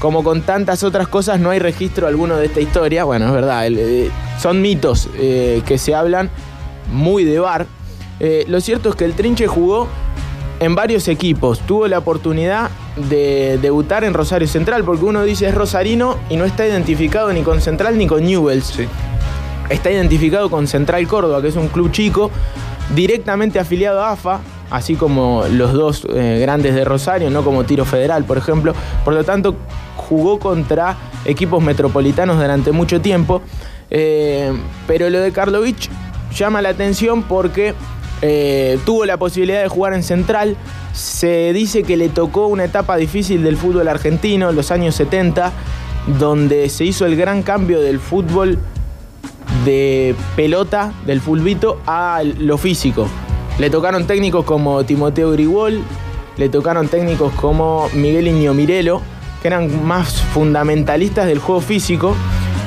Como 0.00 0.22
con 0.24 0.42
tantas 0.42 0.82
otras 0.82 1.08
cosas, 1.08 1.40
no 1.40 1.50
hay 1.50 1.58
registro 1.58 2.06
alguno 2.06 2.36
de 2.36 2.46
esta 2.46 2.60
historia. 2.60 3.04
Bueno, 3.04 3.26
es 3.26 3.32
verdad, 3.32 3.66
el- 3.66 3.78
eh, 3.78 4.10
son 4.40 4.60
mitos 4.60 5.08
eh, 5.16 5.62
que 5.66 5.78
se 5.78 5.94
hablan 5.94 6.30
muy 6.92 7.24
de 7.24 7.38
bar. 7.38 7.66
Eh, 8.20 8.44
lo 8.48 8.60
cierto 8.60 8.90
es 8.90 8.96
que 8.96 9.04
el 9.04 9.14
Trinche 9.14 9.46
jugó 9.46 9.88
en 10.60 10.74
varios 10.74 11.08
equipos. 11.08 11.60
Tuvo 11.60 11.88
la 11.88 11.98
oportunidad 11.98 12.70
de 13.08 13.58
debutar 13.60 14.04
en 14.04 14.14
Rosario 14.14 14.46
Central, 14.46 14.84
porque 14.84 15.04
uno 15.04 15.24
dice 15.24 15.48
es 15.48 15.54
rosarino 15.54 16.16
y 16.28 16.36
no 16.36 16.44
está 16.44 16.66
identificado 16.66 17.32
ni 17.32 17.42
con 17.42 17.60
Central 17.60 17.96
ni 17.98 18.06
con 18.06 18.24
Newells. 18.24 18.66
Sí. 18.66 18.86
Está 19.70 19.90
identificado 19.90 20.50
con 20.50 20.66
Central 20.66 21.06
Córdoba, 21.08 21.40
que 21.40 21.48
es 21.48 21.56
un 21.56 21.68
club 21.68 21.90
chico, 21.90 22.30
directamente 22.94 23.58
afiliado 23.58 24.02
a 24.02 24.12
AFA, 24.12 24.40
así 24.74 24.96
como 24.96 25.44
los 25.48 25.72
dos 25.72 26.04
eh, 26.12 26.38
grandes 26.40 26.74
de 26.74 26.84
Rosario, 26.84 27.30
no 27.30 27.44
como 27.44 27.62
Tiro 27.64 27.84
Federal, 27.84 28.24
por 28.24 28.38
ejemplo. 28.38 28.74
Por 29.04 29.14
lo 29.14 29.22
tanto, 29.22 29.54
jugó 29.96 30.40
contra 30.40 30.96
equipos 31.24 31.62
metropolitanos 31.62 32.38
durante 32.38 32.72
mucho 32.72 33.00
tiempo. 33.00 33.40
Eh, 33.90 34.52
pero 34.88 35.08
lo 35.10 35.20
de 35.20 35.30
Karlovich 35.30 35.88
llama 36.34 36.60
la 36.60 36.70
atención 36.70 37.22
porque 37.22 37.74
eh, 38.20 38.78
tuvo 38.84 39.04
la 39.04 39.16
posibilidad 39.16 39.62
de 39.62 39.68
jugar 39.68 39.94
en 39.94 40.02
Central. 40.02 40.56
Se 40.92 41.52
dice 41.52 41.84
que 41.84 41.96
le 41.96 42.08
tocó 42.08 42.48
una 42.48 42.64
etapa 42.64 42.96
difícil 42.96 43.44
del 43.44 43.56
fútbol 43.56 43.86
argentino, 43.86 44.50
los 44.50 44.72
años 44.72 44.96
70, 44.96 45.52
donde 46.18 46.68
se 46.68 46.84
hizo 46.84 47.06
el 47.06 47.14
gran 47.14 47.44
cambio 47.44 47.80
del 47.80 48.00
fútbol 48.00 48.58
de 49.64 50.16
pelota, 50.34 50.92
del 51.06 51.20
fulbito, 51.20 51.80
a 51.86 52.22
lo 52.24 52.58
físico. 52.58 53.08
Le 53.58 53.70
tocaron 53.70 54.06
técnicos 54.06 54.44
como 54.44 54.84
Timoteo 54.84 55.30
Grigol, 55.30 55.80
le 56.37 56.49
tocaron 56.49 56.88
técnicos 56.88 57.32
como 57.34 57.88
Miguel 57.94 58.26
Iño 58.26 58.52
Mirelo, 58.52 59.00
que 59.40 59.49
eran 59.49 59.87
más 59.87 60.20
fundamentalistas 60.32 61.26
del 61.26 61.38
juego 61.38 61.61
físico, 61.61 62.16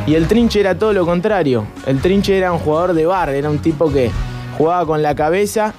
y 0.05 0.15
el 0.15 0.27
Trinche 0.27 0.61
era 0.61 0.79
todo 0.79 0.93
lo 0.93 1.05
contrario. 1.05 1.65
El 1.85 1.99
Trinche 1.99 2.37
era 2.37 2.53
un 2.53 2.59
jugador 2.59 2.93
de 2.93 3.05
bar, 3.05 3.29
era 3.29 3.49
un 3.49 3.59
tipo 3.59 3.91
que 3.91 4.09
jugaba 4.57 4.85
con 4.85 5.03
la 5.03 5.13
cabeza 5.13 5.73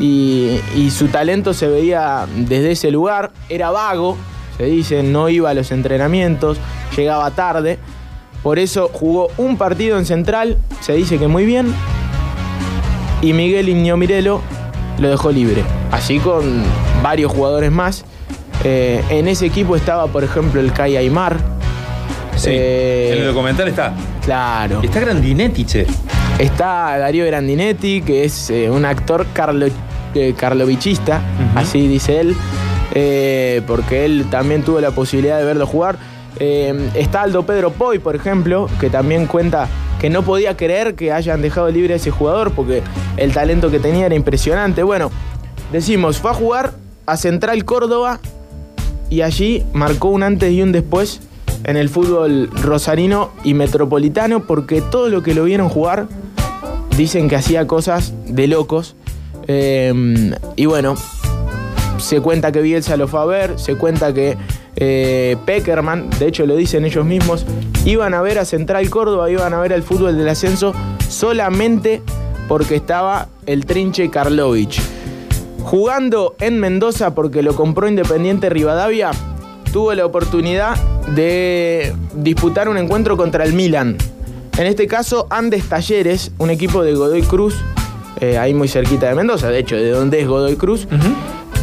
y, 0.00 0.58
y 0.74 0.90
su 0.90 1.08
talento 1.08 1.52
se 1.52 1.68
veía 1.68 2.26
desde 2.34 2.72
ese 2.72 2.90
lugar. 2.90 3.32
Era 3.50 3.70
vago, 3.70 4.16
se 4.56 4.64
dice, 4.64 5.02
no 5.02 5.28
iba 5.28 5.50
a 5.50 5.54
los 5.54 5.70
entrenamientos, 5.72 6.56
llegaba 6.96 7.30
tarde. 7.32 7.78
Por 8.42 8.58
eso 8.58 8.90
jugó 8.90 9.28
un 9.36 9.58
partido 9.58 9.98
en 9.98 10.06
Central, 10.06 10.56
se 10.80 10.94
dice 10.94 11.18
que 11.18 11.28
muy 11.28 11.44
bien, 11.44 11.74
y 13.20 13.32
Miguel 13.32 13.68
Iño 13.68 13.96
Mirelo 13.96 14.40
lo 14.98 15.08
dejó 15.08 15.30
libre. 15.30 15.62
Así 15.90 16.18
con 16.18 16.62
varios 17.02 17.32
jugadores 17.32 17.70
más. 17.70 18.04
Eh, 18.62 19.02
en 19.10 19.28
ese 19.28 19.46
equipo 19.46 19.76
estaba, 19.76 20.06
por 20.06 20.24
ejemplo, 20.24 20.60
el 20.60 20.72
Kai 20.72 20.96
Aymar. 20.96 21.36
Sí. 22.36 22.50
Eh, 22.52 23.12
en 23.12 23.18
el 23.20 23.26
documental 23.26 23.68
está. 23.68 23.92
Claro. 24.24 24.80
Está 24.82 25.00
Grandinetti, 25.00 25.64
che. 25.64 25.86
Está 26.38 26.98
Darío 26.98 27.26
Grandinetti, 27.26 28.02
que 28.02 28.24
es 28.24 28.50
eh, 28.50 28.70
un 28.70 28.84
actor 28.84 29.26
carlo, 29.32 29.66
carlovichista, 30.36 31.20
así 31.54 31.86
dice 31.86 32.20
él, 32.20 33.62
porque 33.66 34.04
él 34.04 34.26
también 34.30 34.62
tuvo 34.62 34.80
la 34.80 34.90
posibilidad 34.90 35.38
de 35.38 35.44
verlo 35.44 35.66
jugar. 35.66 35.96
Está 36.38 37.22
Aldo 37.22 37.44
Pedro 37.44 37.70
Poy, 37.72 38.00
por 38.00 38.16
ejemplo, 38.16 38.68
que 38.80 38.90
también 38.90 39.26
cuenta 39.26 39.68
que 40.00 40.10
no 40.10 40.22
podía 40.22 40.56
creer 40.56 40.94
que 40.94 41.12
hayan 41.12 41.42
dejado 41.42 41.70
libre 41.70 41.94
a 41.94 41.96
ese 41.96 42.10
jugador 42.10 42.52
porque 42.52 42.82
el 43.16 43.32
talento 43.32 43.70
que 43.70 43.80
tenía 43.80 44.06
era 44.06 44.14
impresionante. 44.14 44.82
Bueno, 44.82 45.10
decimos, 45.72 46.18
fue 46.18 46.30
a 46.30 46.34
jugar 46.34 46.72
a 47.06 47.16
Central 47.16 47.64
Córdoba 47.64 48.20
y 49.10 49.22
allí 49.22 49.64
marcó 49.72 50.08
un 50.08 50.22
antes 50.22 50.52
y 50.52 50.62
un 50.62 50.72
después 50.72 51.20
en 51.64 51.76
el 51.76 51.88
fútbol 51.88 52.50
rosarino 52.62 53.30
y 53.42 53.54
metropolitano 53.54 54.46
porque 54.46 54.82
todo 54.82 55.08
lo 55.08 55.22
que 55.22 55.34
lo 55.34 55.44
vieron 55.44 55.68
jugar 55.68 56.06
dicen 56.96 57.28
que 57.28 57.36
hacía 57.36 57.66
cosas 57.66 58.12
de 58.26 58.46
locos. 58.46 58.96
Eh, 59.46 60.32
y 60.56 60.66
bueno, 60.66 60.96
se 61.98 62.20
cuenta 62.20 62.52
que 62.52 62.60
Bielsa 62.60 62.96
lo 62.96 63.08
fue 63.08 63.20
a 63.20 63.24
ver, 63.24 63.58
se 63.58 63.76
cuenta 63.76 64.12
que 64.12 64.36
eh, 64.76 65.36
Peckerman, 65.44 66.10
de 66.18 66.26
hecho 66.26 66.46
lo 66.46 66.56
dicen 66.56 66.84
ellos 66.84 67.04
mismos, 67.04 67.44
iban 67.84 68.14
a 68.14 68.22
ver 68.22 68.38
a 68.38 68.44
Central 68.44 68.88
Córdoba, 68.90 69.30
iban 69.30 69.54
a 69.54 69.60
ver 69.60 69.72
el 69.72 69.82
fútbol 69.82 70.16
del 70.16 70.28
ascenso 70.28 70.74
solamente 71.08 72.02
porque 72.48 72.76
estaba 72.76 73.28
el 73.46 73.66
trinche 73.66 74.10
Karlovich. 74.10 74.80
Jugando 75.62 76.34
en 76.40 76.60
Mendoza 76.60 77.14
porque 77.14 77.42
lo 77.42 77.54
compró 77.54 77.88
Independiente 77.88 78.50
Rivadavia, 78.50 79.12
tuvo 79.72 79.94
la 79.94 80.04
oportunidad 80.04 80.76
de 81.14 81.94
disputar 82.14 82.68
un 82.68 82.76
encuentro 82.76 83.16
contra 83.16 83.44
el 83.44 83.54
Milan. 83.54 83.96
En 84.56 84.66
este 84.66 84.86
caso, 84.86 85.26
Andes 85.30 85.68
Talleres, 85.68 86.30
un 86.38 86.50
equipo 86.50 86.84
de 86.84 86.94
Godoy 86.94 87.22
Cruz, 87.22 87.56
eh, 88.20 88.38
ahí 88.38 88.54
muy 88.54 88.68
cerquita 88.68 89.08
de 89.08 89.14
Mendoza, 89.14 89.48
de 89.48 89.58
hecho, 89.58 89.74
de 89.74 89.90
donde 89.90 90.20
es 90.20 90.28
Godoy 90.28 90.56
Cruz. 90.56 90.86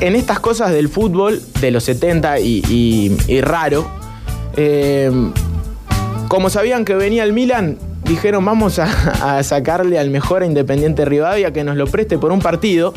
En 0.02 0.16
estas 0.16 0.40
cosas 0.40 0.72
del 0.72 0.90
fútbol 0.90 1.42
de 1.62 1.72
los 1.72 1.84
70 1.84 2.40
y, 2.40 2.62
y- 2.70 3.18
y 3.28 3.42
raro, 3.42 3.88
eh, 4.58 5.12
como 6.28 6.50
sabían 6.50 6.86
que 6.86 6.96
venía 6.96 7.24
el 7.24 7.34
Milan, 7.34 7.78
dijeron 8.04 8.44
vamos 8.44 8.80
a, 8.80 8.86
a 9.38 9.44
sacarle 9.44 10.00
al 10.00 10.10
mejor 10.10 10.42
a 10.42 10.46
Independiente 10.46 11.06
Rivadavia 11.06 11.54
que 11.54 11.64
nos 11.64 11.78
lo 11.78 11.86
preste 11.88 12.18
por 12.18 12.32
un 12.32 12.40
partido. 12.40 12.94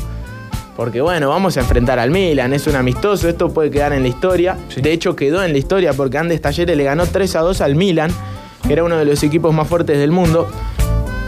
Porque 0.76 1.00
bueno, 1.00 1.28
vamos 1.28 1.56
a 1.56 1.60
enfrentar 1.60 2.00
al 2.00 2.10
Milan, 2.10 2.52
es 2.52 2.66
un 2.66 2.74
amistoso, 2.74 3.28
esto 3.28 3.52
puede 3.54 3.70
quedar 3.70 3.92
en 3.92 4.02
la 4.02 4.08
historia. 4.08 4.56
Sí. 4.70 4.80
De 4.80 4.90
hecho 4.90 5.14
quedó 5.14 5.44
en 5.44 5.52
la 5.52 5.58
historia 5.58 5.92
porque 5.92 6.18
Andes 6.18 6.40
Talleres 6.40 6.76
le 6.76 6.82
ganó 6.82 7.06
3 7.06 7.36
a 7.36 7.40
2 7.42 7.60
al 7.60 7.76
Milan, 7.76 8.10
que 8.66 8.72
era 8.72 8.82
uno 8.82 8.96
de 8.96 9.04
los 9.04 9.22
equipos 9.22 9.54
más 9.54 9.68
fuertes 9.68 9.98
del 9.98 10.10
mundo. 10.10 10.48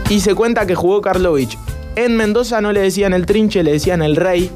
Y 0.09 0.19
se 0.21 0.35
cuenta 0.35 0.67
que 0.67 0.75
jugó 0.75 1.01
Karlovich. 1.01 1.57
En 1.95 2.17
Mendoza 2.17 2.61
no 2.61 2.73
le 2.73 2.81
decían 2.81 3.13
el 3.13 3.25
trinche, 3.25 3.63
le 3.63 3.71
decían 3.73 4.03
el 4.03 4.17
rey, 4.17 4.51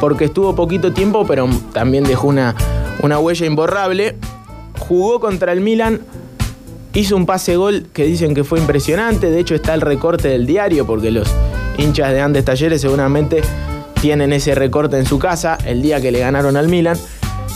porque 0.00 0.26
estuvo 0.26 0.54
poquito 0.54 0.92
tiempo, 0.92 1.26
pero 1.26 1.48
también 1.72 2.04
dejó 2.04 2.28
una, 2.28 2.54
una 3.02 3.18
huella 3.18 3.46
imborrable. 3.46 4.16
Jugó 4.78 5.20
contra 5.20 5.52
el 5.52 5.60
Milan, 5.60 6.00
hizo 6.94 7.16
un 7.16 7.26
pase 7.26 7.56
gol 7.56 7.86
que 7.92 8.04
dicen 8.04 8.34
que 8.34 8.44
fue 8.44 8.58
impresionante. 8.58 9.30
De 9.30 9.40
hecho, 9.40 9.54
está 9.54 9.74
el 9.74 9.80
recorte 9.80 10.28
del 10.28 10.46
diario, 10.46 10.86
porque 10.86 11.10
los 11.10 11.28
hinchas 11.76 12.12
de 12.12 12.20
Andes 12.20 12.44
Talleres 12.44 12.80
seguramente 12.80 13.42
tienen 14.00 14.32
ese 14.32 14.54
recorte 14.54 14.96
en 14.98 15.06
su 15.06 15.18
casa 15.18 15.58
el 15.64 15.82
día 15.82 16.00
que 16.00 16.12
le 16.12 16.20
ganaron 16.20 16.56
al 16.56 16.68
Milan. 16.68 16.96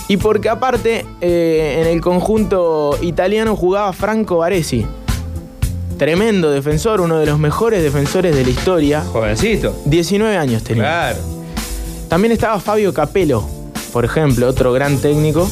Y 0.08 0.16
porque 0.16 0.48
aparte, 0.48 1.06
eh, 1.20 1.78
en 1.80 1.86
el 1.86 2.00
conjunto 2.00 2.98
italiano 3.00 3.56
jugaba 3.56 3.92
Franco 3.92 4.38
Baresi. 4.38 4.84
Tremendo 5.96 6.50
defensor, 6.50 7.00
uno 7.00 7.18
de 7.18 7.26
los 7.26 7.38
mejores 7.38 7.82
defensores 7.82 8.34
de 8.34 8.44
la 8.44 8.50
historia. 8.50 9.02
Jovencito. 9.12 9.74
19 9.84 10.36
años 10.36 10.64
tenía. 10.64 10.82
Claro. 10.82 11.31
También 12.12 12.32
estaba 12.32 12.60
Fabio 12.60 12.92
Capello, 12.92 13.42
por 13.90 14.04
ejemplo, 14.04 14.46
otro 14.46 14.70
gran 14.74 14.98
técnico 14.98 15.48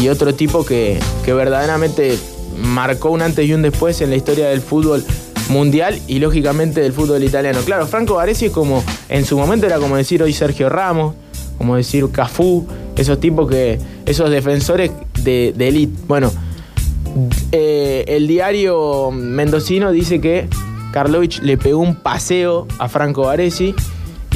y 0.00 0.06
otro 0.10 0.32
tipo 0.32 0.64
que, 0.64 1.00
que 1.24 1.34
verdaderamente 1.34 2.16
marcó 2.56 3.10
un 3.10 3.20
antes 3.20 3.44
y 3.48 3.52
un 3.52 3.62
después 3.62 4.00
en 4.00 4.10
la 4.10 4.16
historia 4.16 4.46
del 4.46 4.60
fútbol 4.60 5.04
mundial 5.48 6.00
y 6.06 6.20
lógicamente 6.20 6.80
del 6.80 6.92
fútbol 6.92 7.24
italiano. 7.24 7.58
Claro, 7.64 7.88
Franco 7.88 8.14
Baresi 8.14 8.44
es 8.46 8.52
como, 8.52 8.84
en 9.08 9.24
su 9.24 9.36
momento 9.36 9.66
era 9.66 9.78
como 9.78 9.96
decir 9.96 10.22
hoy 10.22 10.32
Sergio 10.32 10.68
Ramos, 10.68 11.16
como 11.58 11.74
decir 11.74 12.08
Cafú, 12.12 12.64
esos 12.94 13.18
tipos 13.18 13.50
que, 13.50 13.80
esos 14.06 14.30
defensores 14.30 14.92
de, 15.24 15.52
de 15.56 15.66
elite. 15.66 16.00
Bueno, 16.06 16.30
eh, 17.50 18.04
el 18.06 18.28
diario 18.28 19.10
mendocino 19.10 19.90
dice 19.90 20.20
que 20.20 20.46
Karlovich 20.92 21.42
le 21.42 21.58
pegó 21.58 21.80
un 21.80 21.96
paseo 21.96 22.68
a 22.78 22.88
Franco 22.88 23.22
Baresi 23.22 23.74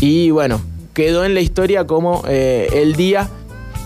y 0.01 0.31
bueno, 0.31 0.61
quedó 0.99 1.25
en 1.25 1.33
la 1.33 1.41
historia 1.41 1.87
como 1.87 2.25
eh, 2.27 2.71
el 2.73 2.97
día 2.97 3.29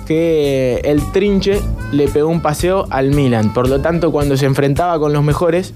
que 0.07 0.81
el 0.83 1.13
trinche 1.13 1.61
le 1.93 2.09
pegó 2.09 2.31
un 2.31 2.41
paseo 2.41 2.87
al 2.89 3.11
Milan. 3.11 3.53
Por 3.53 3.69
lo 3.69 3.83
tanto, 3.83 4.11
cuando 4.11 4.39
se 4.39 4.47
enfrentaba 4.47 4.99
con 4.99 5.13
los 5.13 5.23
mejores, 5.23 5.75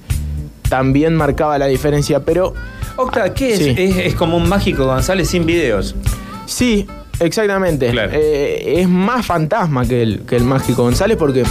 también 0.70 1.14
marcaba 1.14 1.58
la 1.58 1.66
diferencia. 1.66 2.20
Pero 2.20 2.54
Octa, 2.96 3.34
¿qué 3.34 3.52
es? 3.52 3.58
Sí. 3.58 3.74
es? 3.76 3.96
es 3.98 4.14
como 4.14 4.38
un 4.38 4.48
mágico 4.48 4.86
González 4.86 5.28
sin 5.28 5.44
videos. 5.44 5.94
sí, 6.46 6.86
exactamente. 7.20 7.90
Claro. 7.90 8.12
Eh, 8.14 8.80
es 8.80 8.88
más 8.88 9.26
fantasma 9.26 9.86
que 9.86 10.00
el, 10.00 10.20
que 10.20 10.36
el 10.36 10.44
Mágico 10.44 10.84
González 10.84 11.18
porque 11.18 11.44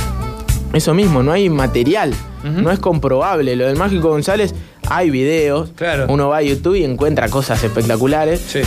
eso 0.74 0.96
mismo, 0.96 1.22
no 1.22 1.32
hay 1.32 1.48
material, 1.48 2.12
no 2.44 2.72
es 2.72 2.80
comprobable. 2.80 3.56
Lo 3.56 3.68
del 3.68 3.78
Mágico 3.78 4.10
González, 4.10 4.56
hay 4.90 5.12
videos. 5.12 5.70
Claro. 5.76 6.08
Uno 6.10 6.30
va 6.30 6.38
a 6.38 6.42
YouTube 6.42 6.74
y 6.74 6.84
encuentra 6.84 7.30
cosas 7.30 7.64
espectaculares. 7.64 8.42
Sí. 8.42 8.62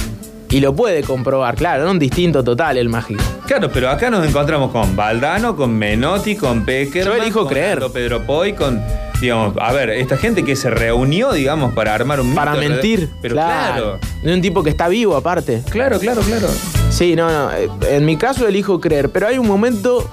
Y 0.51 0.61
lo 0.61 0.75
puede 0.75 1.03
comprobar, 1.03 1.57
claro, 1.57 1.83
era 1.83 1.91
un 1.91 1.99
distinto 1.99 2.43
total 2.43 2.79
el 2.79 2.89
mágico. 2.89 3.23
Claro, 3.47 3.71
pero 3.71 3.91
acá 3.91 4.09
nos 4.11 4.27
encontramos 4.27 4.71
con 4.71 4.97
Valdano, 4.97 5.55
con 5.57 5.73
Menotti, 5.77 6.37
con 6.37 6.65
Pecker. 6.65 7.05
Yo 7.05 7.15
elijo 7.15 7.41
con 7.41 7.49
creer. 7.49 7.75
Aldo 7.75 7.93
Pedro 7.93 8.23
Poy, 8.25 8.55
con. 8.55 8.81
Digamos, 9.21 9.55
a 9.61 9.73
ver, 9.73 9.91
esta 9.91 10.17
gente 10.17 10.45
que 10.45 10.55
se 10.57 10.71
reunió, 10.71 11.33
digamos, 11.33 11.75
para 11.75 11.93
armar 11.93 12.21
un 12.21 12.35
Para 12.35 12.53
mito 12.53 12.63
alrededor- 12.67 12.73
mentir. 12.83 13.11
Pero 13.21 13.35
claro. 13.35 13.99
De 14.23 14.33
un 14.33 14.41
tipo 14.41 14.63
que 14.63 14.71
está 14.71 14.89
vivo 14.89 15.17
aparte. 15.17 15.63
Claro, 15.71 15.99
claro, 15.99 16.21
claro. 16.23 16.47
Sí, 16.89 17.15
no, 17.17 17.29
no. 17.29 17.53
eh, 17.53 17.69
En 17.91 18.07
mi 18.07 18.17
caso 18.17 18.47
elijo 18.47 18.81
creer, 18.81 19.11
pero 19.11 19.27
hay 19.27 19.37
un 19.37 19.47
momento 19.47 20.09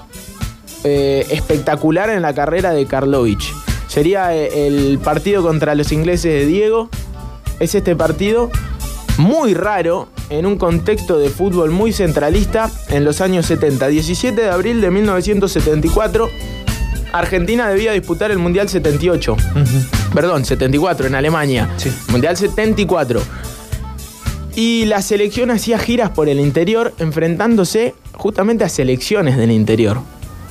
eh, 0.84 1.24
espectacular 1.30 2.10
en 2.10 2.20
la 2.22 2.34
carrera 2.34 2.72
de 2.72 2.84
Karlovich. 2.86 3.52
Sería 3.86 4.34
eh, 4.34 4.66
el 4.66 4.98
partido 4.98 5.42
contra 5.42 5.74
los 5.74 5.92
ingleses 5.92 6.32
de 6.32 6.44
Diego. 6.46 6.88
Es 7.60 7.74
este 7.74 7.96
partido 7.96 8.50
muy 9.18 9.54
raro 9.54 10.08
en 10.30 10.46
un 10.46 10.56
contexto 10.56 11.18
de 11.18 11.30
fútbol 11.30 11.70
muy 11.70 11.92
centralista 11.92 12.70
en 12.88 13.04
los 13.04 13.20
años 13.20 13.46
70. 13.46 13.88
17 13.88 14.40
de 14.40 14.50
abril 14.50 14.80
de 14.80 14.90
1974, 14.90 16.28
Argentina 17.12 17.68
debía 17.68 17.92
disputar 17.92 18.30
el 18.30 18.38
Mundial 18.38 18.68
78. 18.68 19.36
Perdón, 20.14 20.44
74 20.44 21.06
en 21.06 21.14
Alemania. 21.14 21.70
Sí. 21.76 21.92
Mundial 22.08 22.36
74. 22.36 23.22
Y 24.54 24.86
la 24.86 25.02
selección 25.02 25.50
hacía 25.50 25.78
giras 25.78 26.10
por 26.10 26.28
el 26.28 26.40
interior 26.40 26.94
enfrentándose 26.98 27.94
justamente 28.12 28.64
a 28.64 28.68
selecciones 28.68 29.36
del 29.36 29.50
interior. 29.50 30.00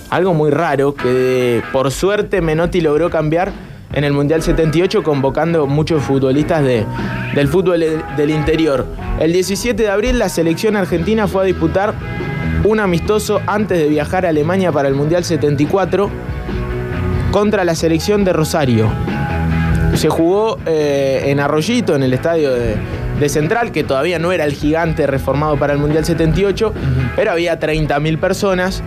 Algo 0.10 0.34
muy 0.34 0.52
raro 0.52 0.94
que 0.94 1.64
por 1.72 1.92
suerte 1.92 2.42
Menotti 2.42 2.82
logró 2.82 3.10
cambiar 3.10 3.52
en 3.96 4.04
el 4.04 4.14
Mundial 4.14 4.42
78 4.44 5.02
convocando 5.04 5.66
muchos 5.68 6.04
futbolistas 6.04 6.64
de- 6.64 6.86
del 7.34 7.48
fútbol 7.48 7.80
de- 7.80 8.02
del 8.18 8.30
interior. 8.30 8.86
El 9.20 9.34
17 9.34 9.82
de 9.84 9.90
abril 9.90 10.20
la 10.20 10.30
selección 10.30 10.76
argentina 10.76 11.28
fue 11.28 11.42
a 11.44 11.46
disputar 11.46 11.94
un 12.64 12.80
amistoso 12.80 13.42
antes 13.48 13.78
de 13.78 13.88
viajar 13.88 14.26
a 14.26 14.30
Alemania 14.30 14.72
para 14.72 14.88
el 14.88 14.96
Mundial 14.96 15.24
74 15.24 16.10
contra 17.32 17.64
la 17.64 17.76
selección 17.76 18.24
de 18.24 18.34
Rosario. 18.34 18.90
Se 19.96 20.10
jugó 20.10 20.58
eh, 20.66 21.24
en 21.28 21.40
Arroyito, 21.40 21.96
en 21.96 22.04
el 22.04 22.14
estadio 22.14 22.52
de, 22.54 22.76
de 23.20 23.30
Central, 23.30 23.72
que 23.72 23.84
todavía 23.84 24.20
no 24.20 24.32
era 24.32 24.44
el 24.44 24.54
gigante 24.54 25.08
reformado 25.08 25.58
para 25.58 25.74
el 25.74 25.80
Mundial 25.80 26.04
78, 26.06 26.74
pero 27.16 27.32
había 27.32 27.60
30.000 27.60 28.18
personas. 28.20 28.84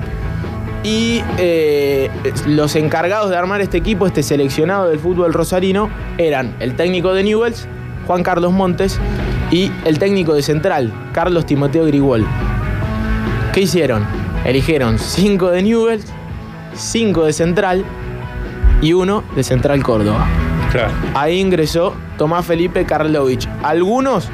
Y 0.89 1.23
eh, 1.37 2.11
los 2.47 2.75
encargados 2.75 3.29
de 3.29 3.37
armar 3.37 3.61
este 3.61 3.77
equipo, 3.77 4.07
este 4.07 4.23
seleccionado 4.23 4.89
del 4.89 4.99
fútbol 4.99 5.35
rosarino, 5.35 5.91
eran 6.17 6.57
el 6.61 6.77
técnico 6.77 7.13
de 7.13 7.25
Newells, 7.25 7.69
Juan 8.07 8.23
Carlos 8.23 8.53
Montes, 8.53 8.99
y 9.51 9.71
el 9.85 9.99
técnico 9.99 10.33
de 10.33 10.41
Central, 10.41 10.91
Carlos 11.13 11.45
Timoteo 11.45 11.85
Grigol. 11.85 12.27
¿Qué 13.53 13.61
hicieron? 13.61 14.03
Eligieron 14.47 14.99
5 14.99 15.51
de 15.51 15.63
Newells, 15.63 16.07
5 16.73 17.27
de 17.27 17.33
Central 17.35 17.85
y 18.81 18.95
uno 18.95 19.25
de 19.37 19.45
Central 19.45 19.83
Córdoba. 19.83 20.27
Claro. 20.73 20.91
Ahí 21.13 21.39
ingresó 21.39 21.93
Tomás 22.17 22.47
Felipe 22.47 22.87
Karlovich. 22.87 23.47
Algunos 23.63 24.31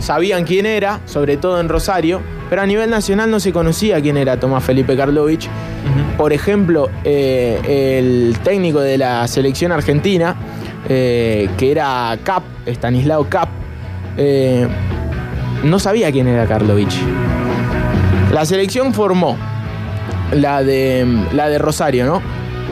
sabían 0.00 0.42
quién 0.42 0.66
era, 0.66 0.98
sobre 1.04 1.36
todo 1.36 1.60
en 1.60 1.68
Rosario, 1.68 2.20
pero 2.48 2.62
a 2.62 2.66
nivel 2.66 2.90
nacional 2.90 3.30
no 3.30 3.40
se 3.40 3.52
conocía 3.52 4.00
quién 4.00 4.16
era 4.16 4.38
Tomás 4.38 4.64
Felipe 4.64 4.96
Karlovich. 4.96 5.48
Por 6.16 6.32
ejemplo, 6.32 6.88
eh, 7.04 7.98
el 7.98 8.38
técnico 8.38 8.80
de 8.80 8.98
la 8.98 9.26
selección 9.28 9.72
argentina, 9.72 10.36
eh, 10.88 11.48
que 11.56 11.70
era 11.70 12.18
Cap, 12.24 12.42
Stanislao 12.66 13.28
Cap, 13.28 13.48
eh, 14.16 14.66
no 15.64 15.78
sabía 15.78 16.10
quién 16.10 16.26
era 16.26 16.46
Karlovich. 16.46 16.96
La 18.32 18.44
selección 18.44 18.94
formó 18.94 19.36
la 20.32 20.62
de, 20.62 21.06
la 21.32 21.48
de 21.48 21.58
Rosario, 21.58 22.06
¿no? 22.06 22.22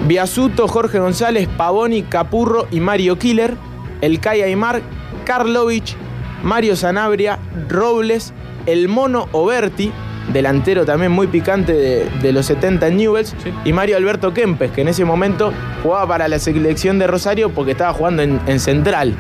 Biasuto, 0.07 0.69
Jorge 0.69 0.99
González, 0.99 1.49
Pavoni, 1.57 2.03
Capurro 2.03 2.67
y 2.71 2.81
Mario 2.81 3.19
Killer, 3.19 3.57
El 4.01 4.21
Kai 4.21 4.43
Aymar, 4.43 4.83
Karlovich, 5.25 5.97
Mario 6.47 6.77
Sanabria, 6.77 7.41
Robles, 7.69 8.33
El 8.67 8.87
Mono 8.87 9.29
Oberti, 9.33 9.91
delantero 10.33 10.85
también 10.85 11.11
muy 11.11 11.27
picante 11.27 11.73
de, 11.73 12.09
de 12.23 12.33
los 12.33 12.47
70 12.47 12.87
en 12.87 12.97
Newells, 12.99 13.35
y 13.65 13.73
Mario 13.73 13.97
Alberto 13.97 14.33
Kempes, 14.33 14.71
que 14.71 14.83
en 14.83 14.89
ese 14.89 15.05
momento 15.05 15.53
jugaba 15.83 16.07
para 16.07 16.29
la 16.29 16.39
selección 16.39 17.01
de 17.01 17.09
Rosario 17.09 17.51
porque 17.51 17.73
estaba 17.73 17.93
jugando 17.93 18.23
en, 18.23 18.41
en 18.47 18.61
Central. 18.61 19.17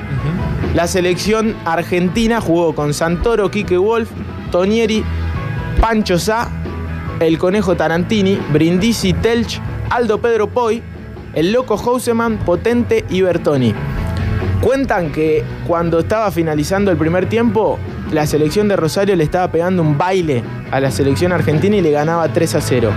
La 0.73 0.87
selección 0.87 1.57
argentina 1.65 2.41
jugó 2.41 2.77
con 2.77 2.95
Santoro, 2.95 3.51
Quique 3.51 3.77
Wolf, 3.77 4.09
Tonieri, 4.53 5.03
Pancho 5.81 6.21
Sá, 6.21 6.49
el 7.19 7.39
Conejo 7.39 7.75
Tarantini, 7.75 8.39
Brindisi 8.53 9.13
Telch, 9.15 9.61
Aldo 9.91 10.19
Pedro 10.19 10.47
Poi, 10.47 10.81
el 11.35 11.51
Loco 11.51 11.77
Houseman, 11.77 12.39
Potente 12.39 13.05
y 13.11 13.23
Bertoni. 13.23 13.75
Cuentan 14.61 15.13
que 15.13 15.45
cuando 15.67 16.01
estaba 16.01 16.31
finalizando 16.31 16.91
el 16.91 16.97
primer 16.97 17.29
tiempo, 17.29 17.79
la 18.11 18.27
selección 18.27 18.69
de 18.69 18.77
Rosario 18.77 19.15
le 19.15 19.25
estaba 19.25 19.51
pegando 19.51 19.83
un 19.83 19.99
baile 19.99 20.43
a 20.71 20.81
la 20.81 20.91
selección 20.91 21.33
argentina 21.33 21.77
y 21.77 21.81
le 21.83 21.91
ganaba 21.91 22.33
3 22.33 22.55
a 22.57 22.61
0. 22.61 22.91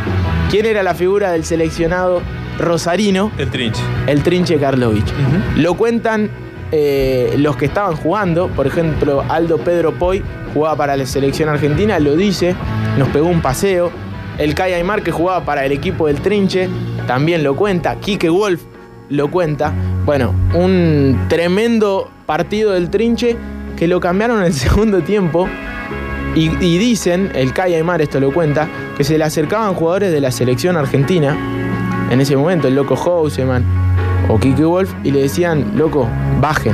¿Quién 0.49 0.65
era 0.65 0.83
la 0.83 0.95
figura 0.95 1.31
del 1.31 1.45
seleccionado 1.45 2.21
rosarino? 2.57 3.31
El 3.37 3.49
trinche. 3.49 3.81
El 4.07 4.23
Trinche 4.23 4.57
Karlovich. 4.57 5.11
Lo 5.57 5.75
cuentan 5.75 6.29
eh, 6.71 7.35
los 7.37 7.55
que 7.55 7.65
estaban 7.65 7.95
jugando, 7.95 8.47
por 8.47 8.67
ejemplo, 8.67 9.23
Aldo 9.27 9.57
Pedro 9.57 9.93
Poi 9.93 10.23
jugaba 10.53 10.75
para 10.75 10.97
la 10.97 11.05
selección 11.05 11.49
argentina, 11.49 11.99
lo 11.99 12.15
dice, 12.15 12.55
nos 12.97 13.09
pegó 13.09 13.27
un 13.27 13.41
paseo. 13.41 13.91
El 14.37 14.55
Kai 14.55 14.73
Aymar 14.73 15.03
que 15.03 15.11
jugaba 15.11 15.43
para 15.43 15.65
el 15.65 15.71
equipo 15.71 16.07
del 16.07 16.21
Trinche 16.21 16.69
también 17.07 17.43
lo 17.43 17.55
cuenta. 17.55 17.95
Quique 17.99 18.29
Wolf 18.29 18.61
lo 19.09 19.29
cuenta. 19.29 19.73
Bueno, 20.09 20.33
un 20.55 21.27
tremendo 21.29 22.09
partido 22.25 22.71
del 22.71 22.89
Trinche 22.89 23.37
que 23.77 23.87
lo 23.87 23.99
cambiaron 23.99 24.39
en 24.39 24.45
el 24.45 24.53
segundo 24.65 25.01
tiempo. 25.03 25.47
Y, 26.33 26.47
dicen, 26.79 27.29
el 27.35 27.53
Kai 27.53 27.75
Aymar 27.75 28.01
esto 28.01 28.19
lo 28.19 28.33
cuenta, 28.33 28.67
que 28.97 29.03
se 29.03 29.19
le 29.19 29.23
acercaban 29.23 29.75
jugadores 29.75 30.11
de 30.11 30.19
la 30.19 30.31
selección 30.31 30.77
argentina 30.77 31.37
en 32.09 32.19
ese 32.21 32.35
momento, 32.35 32.67
el 32.67 32.73
loco 32.73 32.95
Houseman 32.95 33.63
o 34.29 34.39
Kike 34.39 34.65
Wolf, 34.65 34.91
y 35.03 35.11
le 35.11 35.21
decían, 35.21 35.73
loco, 35.75 36.07
bajen, 36.41 36.73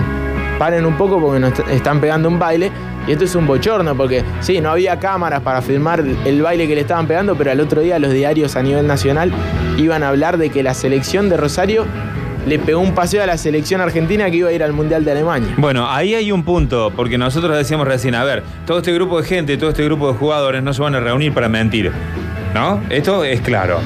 paren 0.57 0.85
un 0.85 0.95
poco 0.95 1.19
porque 1.19 1.41
nos 1.41 1.59
est- 1.59 1.67
están 1.71 1.99
pegando 1.99 2.29
un 2.29 2.39
baile. 2.39 2.71
Y 3.05 3.11
esto 3.11 3.25
es 3.25 3.35
un 3.35 3.45
bochorno, 3.45 3.97
porque 3.97 4.23
sí, 4.39 4.61
no 4.61 4.69
había 4.71 4.97
cámaras 4.97 5.41
para 5.41 5.61
filmar 5.61 6.01
el 6.23 6.41
baile 6.41 6.69
que 6.69 6.75
le 6.75 6.81
estaban 6.81 7.05
pegando, 7.05 7.35
pero 7.35 7.51
al 7.51 7.59
otro 7.59 7.81
día 7.81 7.99
los 7.99 8.13
diarios 8.13 8.55
a 8.55 8.63
nivel 8.63 8.87
nacional 8.87 9.29
iban 9.77 10.03
a 10.03 10.07
hablar 10.07 10.37
de 10.37 10.49
que 10.51 10.63
la 10.63 10.73
selección 10.73 11.27
de 11.27 11.35
Rosario 11.35 11.85
le 12.45 12.59
pegó 12.59 12.79
un 12.79 12.93
paseo 12.93 13.23
a 13.23 13.25
la 13.25 13.37
selección 13.37 13.81
argentina 13.81 14.29
que 14.29 14.37
iba 14.37 14.49
a 14.49 14.51
ir 14.53 14.63
al 14.63 14.73
Mundial 14.73 15.03
de 15.05 15.11
Alemania. 15.11 15.53
Bueno, 15.57 15.89
ahí 15.89 16.13
hay 16.15 16.31
un 16.31 16.43
punto, 16.43 16.91
porque 16.95 17.17
nosotros 17.17 17.57
decíamos 17.57 17.87
recién, 17.87 18.15
a 18.15 18.23
ver, 18.23 18.43
todo 18.65 18.77
este 18.79 18.93
grupo 18.93 19.21
de 19.21 19.27
gente, 19.27 19.57
todo 19.57 19.69
este 19.69 19.83
grupo 19.83 20.11
de 20.11 20.17
jugadores 20.17 20.61
no 20.63 20.73
se 20.73 20.81
van 20.81 20.95
a 20.95 20.99
reunir 20.99 21.33
para 21.33 21.49
mentir. 21.49 21.91
¿No? 22.53 22.81
Esto 22.89 23.23
es 23.25 23.41
claro. 23.41 23.79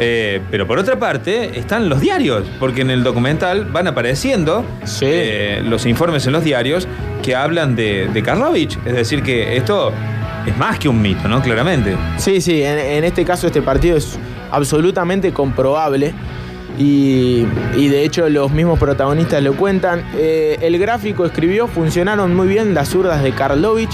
Eh, 0.00 0.40
pero 0.50 0.66
por 0.66 0.78
otra 0.78 0.98
parte, 0.98 1.58
están 1.58 1.88
los 1.88 2.00
diarios, 2.00 2.44
porque 2.60 2.82
en 2.82 2.90
el 2.90 3.02
documental 3.02 3.64
van 3.64 3.86
apareciendo 3.88 4.64
Sí. 4.84 5.04
eh, 5.08 5.60
los 5.64 5.84
informes 5.86 6.24
en 6.26 6.32
los 6.32 6.44
diarios 6.44 6.86
que 7.22 7.34
hablan 7.34 7.74
de, 7.76 8.08
de 8.12 8.22
Karlovich. 8.22 8.78
Es 8.86 8.94
decir, 8.94 9.22
que 9.22 9.56
esto 9.56 9.92
es 10.46 10.56
más 10.56 10.78
que 10.78 10.88
un 10.88 11.02
mito, 11.02 11.26
¿no? 11.28 11.42
Claramente. 11.42 11.96
Sí, 12.16 12.40
sí, 12.40 12.62
en, 12.62 12.78
en 12.78 13.04
este 13.04 13.24
caso 13.24 13.48
este 13.48 13.60
partido 13.60 13.96
es 13.96 14.18
absolutamente 14.52 15.32
comprobable 15.32 16.14
y, 16.78 17.46
y 17.76 17.88
de 17.88 18.04
hecho 18.04 18.28
los 18.28 18.50
mismos 18.52 18.78
protagonistas 18.78 19.42
lo 19.42 19.54
cuentan. 19.54 20.04
Eh, 20.16 20.58
el 20.60 20.78
gráfico 20.78 21.24
escribió, 21.26 21.66
funcionaron 21.66 22.34
muy 22.34 22.46
bien 22.46 22.74
las 22.74 22.90
zurdas 22.90 23.22
de 23.22 23.32
Karlovich, 23.32 23.90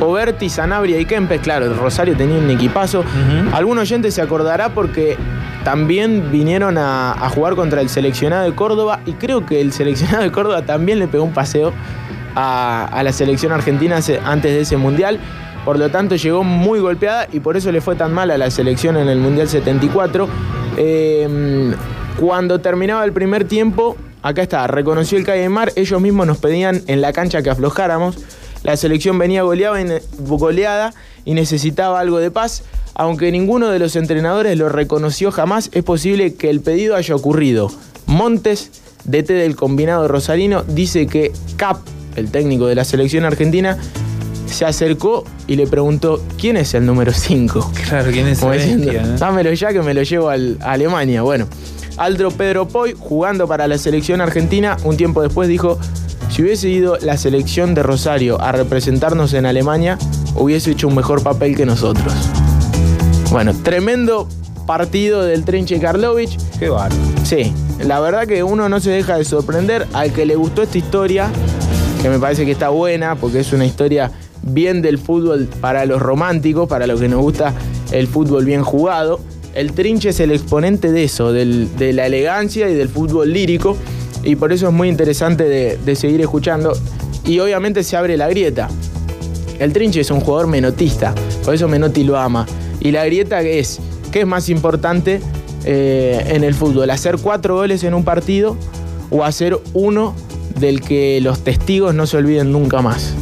Oberti, 0.00 0.48
Sanabria 0.48 0.98
y 0.98 1.04
Kempes. 1.04 1.40
Claro, 1.40 1.66
el 1.66 1.76
Rosario 1.76 2.16
tenía 2.16 2.38
un 2.38 2.50
equipazo. 2.50 3.00
Ujú. 3.00 3.54
Algún 3.54 3.78
oyente 3.78 4.10
se 4.10 4.22
acordará 4.22 4.70
porque 4.70 5.16
también 5.64 6.30
vinieron 6.32 6.78
a, 6.78 7.12
a 7.12 7.28
jugar 7.28 7.54
contra 7.54 7.80
el 7.80 7.88
seleccionado 7.88 8.44
de 8.44 8.54
Córdoba 8.54 9.00
y 9.06 9.12
creo 9.12 9.44
que 9.46 9.60
el 9.60 9.72
seleccionado 9.72 10.22
de 10.22 10.32
Córdoba 10.32 10.62
también 10.62 10.98
le 10.98 11.08
pegó 11.08 11.24
un 11.24 11.34
paseo 11.34 11.72
a, 12.34 12.86
a 12.86 13.02
la 13.02 13.12
selección 13.12 13.52
argentina 13.52 14.00
antes 14.24 14.52
de 14.52 14.60
ese 14.60 14.76
mundial. 14.76 15.20
Por 15.64 15.78
lo 15.78 15.90
tanto, 15.90 16.16
llegó 16.16 16.42
muy 16.42 16.80
golpeada 16.80 17.28
y 17.30 17.38
por 17.38 17.56
eso 17.56 17.70
le 17.70 17.80
fue 17.80 17.94
tan 17.94 18.12
mal 18.12 18.32
a 18.32 18.38
la 18.38 18.50
selección 18.50 18.96
en 18.96 19.08
el 19.08 19.18
Mundial 19.18 19.46
74. 19.46 20.28
Eh, 20.76 21.72
cuando 22.18 22.60
terminaba 22.60 23.04
el 23.04 23.12
primer 23.12 23.44
tiempo, 23.44 23.96
acá 24.22 24.42
está, 24.42 24.66
reconoció 24.66 25.18
el 25.18 25.24
Calle 25.24 25.48
Mar, 25.48 25.72
ellos 25.76 26.00
mismos 26.00 26.26
nos 26.26 26.38
pedían 26.38 26.82
en 26.86 27.00
la 27.00 27.12
cancha 27.12 27.42
que 27.42 27.50
aflojáramos. 27.50 28.16
La 28.62 28.76
selección 28.76 29.18
venía 29.18 29.42
goleada 29.42 30.92
y, 31.24 31.34
necesitaba 31.34 31.98
algo 31.98 32.18
de 32.18 32.30
paz. 32.30 32.62
Aunque 32.94 33.32
ninguno 33.32 33.70
de 33.70 33.78
los 33.78 33.96
entrenadores 33.96 34.56
lo 34.56 34.68
reconoció 34.68 35.32
jamás, 35.32 35.70
es 35.72 35.82
posible 35.82 36.34
que 36.34 36.50
el 36.50 36.60
pedido 36.60 36.94
haya 36.94 37.14
ocurrido. 37.16 37.70
Montes, 38.06 38.70
DT 39.04 39.32
del 39.32 39.56
combinado 39.56 40.06
rosarino, 40.06 40.62
dice 40.62 41.06
que 41.06 41.32
Cap, 41.56 41.78
el 42.14 42.30
técnico 42.30 42.66
de 42.66 42.74
la 42.74 42.84
selección 42.84 43.24
argentina, 43.24 43.78
se 44.46 44.66
acercó 44.66 45.24
y 45.48 45.56
le 45.56 45.66
preguntó 45.66 46.22
quién 46.38 46.56
es 46.58 46.74
el 46.74 46.84
número 46.84 47.12
5. 47.12 47.72
Claro, 47.88 48.12
¿quién 48.12 48.28
es 48.28 48.44
bestia, 48.46 49.02
no? 49.02 49.18
dámelo 49.18 49.52
ya 49.54 49.72
que 49.72 49.80
me 49.80 49.94
lo 49.94 50.02
llevo 50.02 50.28
al- 50.28 50.58
a 50.60 50.72
Alemania. 50.72 51.22
Bueno, 51.22 51.46
Aldro 51.96 52.30
Pedro 52.30 52.68
Poi, 52.68 52.94
jugando 52.98 53.46
para 53.46 53.68
la 53.68 53.78
selección 53.78 54.20
argentina, 54.20 54.76
un 54.84 54.96
tiempo 54.96 55.22
después 55.22 55.48
dijo, 55.48 55.78
si 56.30 56.42
hubiese 56.42 56.68
ido 56.68 56.96
la 57.00 57.16
selección 57.16 57.74
de 57.74 57.82
Rosario 57.82 58.40
a 58.40 58.52
representarnos 58.52 59.34
en 59.34 59.46
Alemania, 59.46 59.98
hubiese 60.34 60.70
hecho 60.70 60.88
un 60.88 60.94
mejor 60.94 61.22
papel 61.22 61.56
que 61.56 61.66
nosotros. 61.66 62.12
Bueno, 63.30 63.54
tremendo 63.62 64.28
partido 64.66 65.22
del 65.22 65.44
Trinche 65.44 65.78
Karlovich. 65.78 66.38
Qué 66.58 66.68
bárbaro. 66.68 66.94
Sí, 67.24 67.52
la 67.84 68.00
verdad 68.00 68.26
que 68.26 68.42
uno 68.42 68.68
no 68.68 68.80
se 68.80 68.90
deja 68.90 69.16
de 69.16 69.24
sorprender. 69.24 69.86
Al 69.92 70.12
que 70.12 70.24
le 70.24 70.36
gustó 70.36 70.62
esta 70.62 70.78
historia, 70.78 71.30
que 72.00 72.08
me 72.08 72.18
parece 72.18 72.44
que 72.44 72.52
está 72.52 72.70
buena, 72.70 73.16
porque 73.16 73.40
es 73.40 73.52
una 73.52 73.66
historia 73.66 74.10
bien 74.42 74.82
del 74.82 74.98
fútbol 74.98 75.48
para 75.60 75.84
los 75.84 76.00
románticos, 76.00 76.68
para 76.68 76.86
los 76.86 77.00
que 77.00 77.08
nos 77.08 77.20
gusta 77.20 77.52
el 77.90 78.06
fútbol 78.06 78.44
bien 78.44 78.62
jugado. 78.62 79.20
El 79.54 79.72
Trinche 79.72 80.10
es 80.10 80.20
el 80.20 80.30
exponente 80.30 80.92
de 80.92 81.04
eso, 81.04 81.32
del- 81.32 81.68
de 81.76 81.92
la 81.92 82.06
elegancia 82.06 82.68
y 82.70 82.74
del 82.74 82.88
fútbol 82.88 83.32
lírico, 83.32 83.76
y 84.24 84.36
por 84.36 84.52
eso 84.52 84.68
es 84.68 84.72
muy 84.72 84.88
interesante 84.88 85.44
de, 85.44 85.76
de 85.84 85.96
seguir 85.96 86.20
escuchando. 86.20 86.72
Y 87.26 87.38
obviamente 87.38 87.82
se 87.84 87.96
abre 87.96 88.16
la 88.16 88.28
grieta. 88.28 88.68
El 89.58 89.72
Trinche 89.72 90.00
es 90.00 90.10
un 90.10 90.20
jugador 90.20 90.46
menotista, 90.48 91.14
por 91.44 91.54
eso 91.54 91.68
Menotti 91.68 92.02
lo 92.04 92.16
ama. 92.18 92.46
Y 92.80 92.90
la 92.90 93.04
grieta 93.04 93.42
que 93.42 93.60
es, 93.60 93.78
¿qué 94.10 94.20
es 94.22 94.26
más 94.26 94.48
importante 94.48 95.20
eh, 95.64 96.24
en 96.28 96.42
el 96.44 96.54
fútbol? 96.54 96.90
¿Hacer 96.90 97.18
cuatro 97.18 97.54
goles 97.56 97.84
en 97.84 97.94
un 97.94 98.02
partido 98.04 98.56
o 99.10 99.22
hacer 99.24 99.58
uno 99.74 100.14
del 100.58 100.80
que 100.80 101.20
los 101.20 101.44
testigos 101.44 101.94
no 101.94 102.06
se 102.06 102.16
olviden 102.16 102.50
nunca 102.50 102.80
más? 102.82 103.12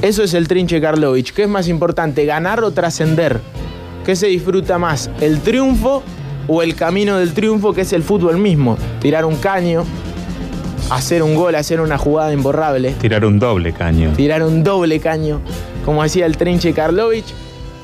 Eso 0.00 0.24
es 0.24 0.34
el 0.34 0.48
Trinche 0.48 0.80
Karlovich. 0.80 1.32
¿Qué 1.32 1.42
es 1.42 1.48
más 1.48 1.68
importante, 1.68 2.24
ganar 2.24 2.64
o 2.64 2.72
trascender? 2.72 3.40
¿Qué 4.04 4.16
se 4.16 4.26
disfruta 4.26 4.78
más, 4.78 5.10
el 5.20 5.40
triunfo 5.40 6.02
o 6.48 6.62
el 6.62 6.74
camino 6.74 7.18
del 7.18 7.32
triunfo 7.34 7.72
que 7.72 7.82
es 7.82 7.92
el 7.92 8.02
fútbol 8.02 8.36
mismo? 8.36 8.76
Tirar 9.00 9.24
un 9.24 9.36
caño, 9.36 9.84
hacer 10.90 11.22
un 11.22 11.36
gol, 11.36 11.54
hacer 11.54 11.80
una 11.80 11.98
jugada 11.98 12.32
imborrable 12.32 12.94
Tirar 13.00 13.24
un 13.24 13.38
doble 13.38 13.72
caño. 13.72 14.12
tirar 14.16 14.42
un 14.42 14.64
doble 14.64 14.98
caño, 14.98 15.40
como 15.84 16.02
decía 16.02 16.26
el 16.26 16.36
Trinche 16.36 16.72
Karlovich. 16.72 17.26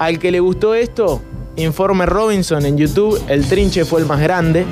Al 0.00 0.18
que 0.18 0.32
le 0.32 0.40
gustó 0.40 0.74
esto, 0.74 1.22
informe 1.56 2.04
Robinson 2.04 2.66
en 2.66 2.76
YouTube, 2.76 3.20
el 3.28 3.44
Trinche 3.46 3.84
fue 3.84 4.00
el 4.00 4.06
más 4.06 4.20
grande. 4.20 4.64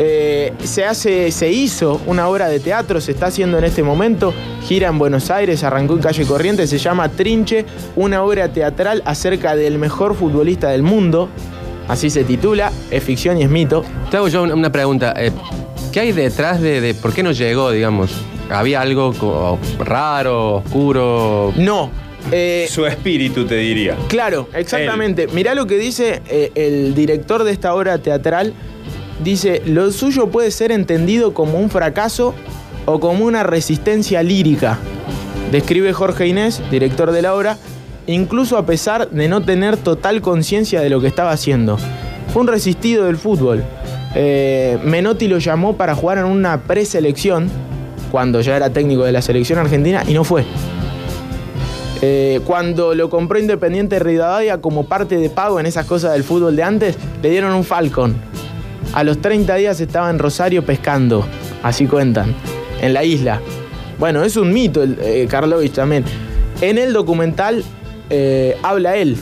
Eh, 0.00 0.52
se, 0.62 0.84
hace, 0.84 1.32
se 1.32 1.50
hizo 1.50 2.00
una 2.06 2.28
obra 2.28 2.48
de 2.48 2.60
teatro, 2.60 3.00
se 3.00 3.10
está 3.12 3.26
haciendo 3.26 3.58
en 3.58 3.64
este 3.64 3.82
momento, 3.82 4.32
gira 4.64 4.88
en 4.88 4.98
Buenos 4.98 5.28
Aires, 5.30 5.64
arrancó 5.64 5.94
en 5.94 6.00
Calle 6.00 6.24
Corrientes, 6.24 6.70
se 6.70 6.78
llama 6.78 7.08
Trinche, 7.08 7.64
una 7.96 8.22
obra 8.22 8.48
teatral 8.52 9.02
acerca 9.04 9.56
del 9.56 9.78
mejor 9.78 10.14
futbolista 10.14 10.68
del 10.70 10.82
mundo, 10.84 11.28
así 11.88 12.10
se 12.10 12.22
titula, 12.22 12.70
es 12.92 13.02
ficción 13.02 13.38
y 13.38 13.42
es 13.42 13.50
mito. 13.50 13.84
Te 14.10 14.18
hago 14.18 14.28
yo 14.28 14.44
una- 14.44 14.70
pregunta. 14.70 15.14
eh, 15.16 15.32
¿Qué 15.92 16.00
hay 16.00 16.12
detrás 16.12 16.60
de, 16.60 16.80
de 16.80 16.94
por 16.94 17.12
qué 17.12 17.22
no 17.24 17.32
llegó, 17.32 17.72
digamos? 17.72 18.12
¿Había 18.50 18.80
algo 18.82 19.58
raro, 19.80 20.56
oscuro? 20.56 21.52
No. 21.56 21.90
eh, 22.30 22.66
Su 22.70 22.86
espíritu, 22.86 23.46
te 23.46 23.56
diría. 23.56 23.96
Claro, 24.08 24.48
exactamente. 24.54 25.26
Mirá 25.28 25.54
lo 25.54 25.66
que 25.66 25.76
dice 25.78 26.20
eh, 26.28 26.52
el 26.54 26.94
director 26.94 27.42
de 27.42 27.50
esta 27.52 27.74
obra 27.74 27.98
teatral. 27.98 28.52
Dice, 29.22 29.62
lo 29.66 29.90
suyo 29.90 30.28
puede 30.28 30.50
ser 30.50 30.70
entendido 30.72 31.34
como 31.34 31.58
un 31.58 31.70
fracaso 31.70 32.34
o 32.86 33.00
como 33.00 33.24
una 33.24 33.42
resistencia 33.42 34.22
lírica. 34.22 34.78
Describe 35.50 35.92
Jorge 35.92 36.26
Inés, 36.26 36.62
director 36.70 37.10
de 37.10 37.22
la 37.22 37.34
obra, 37.34 37.58
incluso 38.06 38.56
a 38.56 38.66
pesar 38.66 39.10
de 39.10 39.28
no 39.28 39.42
tener 39.42 39.76
total 39.76 40.20
conciencia 40.20 40.80
de 40.80 40.90
lo 40.90 41.00
que 41.00 41.08
estaba 41.08 41.30
haciendo. 41.30 41.78
Fue 42.32 42.42
un 42.42 42.48
resistido 42.48 43.06
del 43.06 43.16
fútbol. 43.16 43.64
Eh, 44.14 44.78
Menotti 44.84 45.28
lo 45.28 45.38
llamó 45.38 45.76
para 45.76 45.94
jugar 45.94 46.18
en 46.18 46.24
una 46.24 46.62
preselección, 46.62 47.48
cuando 48.10 48.40
ya 48.40 48.56
era 48.56 48.70
técnico 48.70 49.04
de 49.04 49.12
la 49.12 49.22
selección 49.22 49.58
argentina, 49.58 50.04
y 50.06 50.14
no 50.14 50.24
fue. 50.24 50.44
Eh, 52.00 52.40
cuando 52.44 52.94
lo 52.94 53.10
compró 53.10 53.38
Independiente 53.38 53.98
Rivadavia 53.98 54.60
como 54.60 54.84
parte 54.84 55.16
de 55.16 55.30
pago 55.30 55.58
en 55.58 55.66
esas 55.66 55.84
cosas 55.84 56.12
del 56.12 56.22
fútbol 56.22 56.54
de 56.54 56.62
antes, 56.62 56.96
le 57.22 57.30
dieron 57.30 57.52
un 57.52 57.64
Falcon. 57.64 58.16
A 58.94 59.04
los 59.04 59.20
30 59.20 59.54
días 59.56 59.80
estaba 59.80 60.10
en 60.10 60.18
Rosario 60.18 60.64
pescando, 60.64 61.26
así 61.62 61.86
cuentan, 61.86 62.34
en 62.80 62.94
la 62.94 63.04
isla. 63.04 63.40
Bueno, 63.98 64.22
es 64.24 64.36
un 64.36 64.52
mito 64.52 64.82
el, 64.82 64.98
eh, 65.00 65.26
Karlovich 65.28 65.72
también. 65.72 66.04
En 66.60 66.78
el 66.78 66.92
documental 66.92 67.64
eh, 68.10 68.56
habla 68.62 68.96
él 68.96 69.16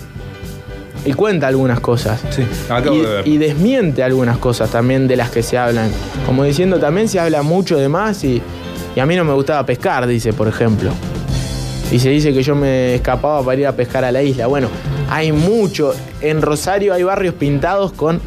y 1.04 1.12
cuenta 1.12 1.48
algunas 1.48 1.80
cosas. 1.80 2.22
Sí, 2.30 2.44
acabo 2.68 2.96
y, 2.96 3.00
de 3.00 3.06
ver. 3.06 3.28
y 3.28 3.38
desmiente 3.38 4.02
algunas 4.02 4.38
cosas 4.38 4.70
también 4.70 5.08
de 5.08 5.16
las 5.16 5.30
que 5.30 5.42
se 5.42 5.58
hablan. 5.58 5.90
Como 6.26 6.44
diciendo, 6.44 6.78
también 6.78 7.08
se 7.08 7.18
habla 7.18 7.42
mucho 7.42 7.76
de 7.76 7.88
más 7.88 8.22
y, 8.24 8.40
y 8.94 9.00
a 9.00 9.06
mí 9.06 9.16
no 9.16 9.24
me 9.24 9.32
gustaba 9.32 9.64
pescar, 9.66 10.06
dice, 10.06 10.32
por 10.32 10.48
ejemplo. 10.48 10.90
Y 11.90 11.98
se 11.98 12.10
dice 12.10 12.32
que 12.32 12.42
yo 12.42 12.54
me 12.54 12.96
escapaba 12.96 13.44
para 13.44 13.60
ir 13.60 13.66
a 13.66 13.72
pescar 13.72 14.04
a 14.04 14.12
la 14.12 14.22
isla. 14.22 14.46
Bueno, 14.46 14.68
hay 15.08 15.32
mucho. 15.32 15.94
En 16.20 16.42
Rosario 16.42 16.92
hay 16.92 17.02
barrios 17.02 17.34
pintados 17.34 17.92
con 17.92 18.20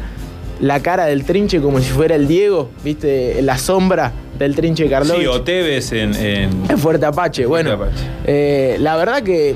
la 0.60 0.80
cara 0.80 1.06
del 1.06 1.24
trinche 1.24 1.60
como 1.60 1.78
si 1.80 1.90
fuera 1.90 2.14
el 2.14 2.28
Diego, 2.28 2.70
¿viste? 2.84 3.40
La 3.42 3.56
sombra 3.58 4.12
del 4.38 4.54
trinche 4.54 4.88
Karlovich. 4.88 5.20
Sí, 5.22 5.26
o 5.26 5.42
Tevez 5.42 5.92
en. 5.92 6.14
en- 6.14 6.50
En 6.68 6.78
Fuerte 6.78 7.06
Apache. 7.06 7.46
Bueno, 7.46 7.72
Apache. 7.72 7.92
eh, 8.26 8.76
la 8.78 8.96
verdad 8.96 9.22
que 9.22 9.54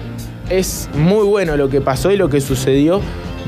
es 0.51 0.89
muy 0.95 1.25
bueno 1.27 1.57
lo 1.57 1.69
que 1.69 1.81
pasó 1.81 2.11
y 2.11 2.17
lo 2.17 2.29
que 2.29 2.41
sucedió 2.41 3.01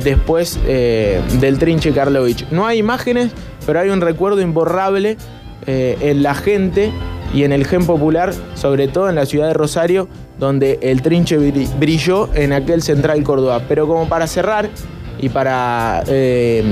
después 0.02 0.58
eh, 0.66 1.20
del 1.40 1.58
trinche 1.58 1.92
Karlovich. 1.92 2.46
No 2.50 2.66
hay 2.66 2.78
imágenes, 2.78 3.32
pero 3.66 3.80
hay 3.80 3.88
un 3.90 4.00
recuerdo 4.00 4.40
imborrable 4.40 5.16
eh, 5.66 5.96
en 6.00 6.22
la 6.22 6.34
gente 6.34 6.90
y 7.34 7.42
en 7.44 7.52
el 7.52 7.66
gen 7.66 7.84
popular, 7.86 8.32
sobre 8.54 8.88
todo 8.88 9.08
en 9.08 9.14
la 9.16 9.26
ciudad 9.26 9.48
de 9.48 9.54
Rosario, 9.54 10.08
donde 10.38 10.78
el 10.82 11.02
trinche 11.02 11.38
bri- 11.38 11.68
brilló 11.78 12.28
en 12.34 12.52
aquel 12.52 12.82
Central 12.82 13.22
Córdoba. 13.24 13.62
Pero 13.68 13.86
como 13.88 14.08
para 14.08 14.26
cerrar 14.26 14.68
y 15.18 15.28
para 15.30 16.04
eh, 16.06 16.62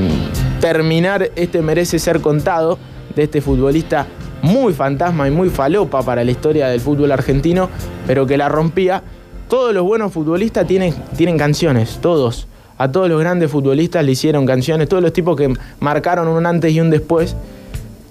terminar 0.64 1.30
este 1.36 1.60
merece 1.60 1.98
ser 1.98 2.22
contado 2.22 2.78
de 3.14 3.24
este 3.24 3.42
futbolista 3.42 4.06
muy 4.40 4.72
fantasma 4.72 5.28
y 5.28 5.30
muy 5.30 5.50
falopa 5.50 6.00
para 6.00 6.24
la 6.24 6.30
historia 6.30 6.68
del 6.68 6.80
fútbol 6.80 7.12
argentino, 7.12 7.68
pero 8.06 8.24
que 8.26 8.38
la 8.38 8.48
rompía. 8.48 9.02
Todos 9.46 9.74
los 9.74 9.84
buenos 9.84 10.10
futbolistas 10.10 10.66
tienen, 10.66 10.94
tienen 11.18 11.36
canciones, 11.36 11.98
todos. 12.00 12.48
A 12.78 12.90
todos 12.90 13.10
los 13.10 13.20
grandes 13.20 13.50
futbolistas 13.50 14.02
le 14.06 14.12
hicieron 14.12 14.46
canciones, 14.46 14.88
todos 14.88 15.02
los 15.02 15.12
tipos 15.12 15.36
que 15.36 15.52
marcaron 15.80 16.28
un 16.28 16.46
antes 16.46 16.72
y 16.72 16.80
un 16.80 16.88
después 16.88 17.36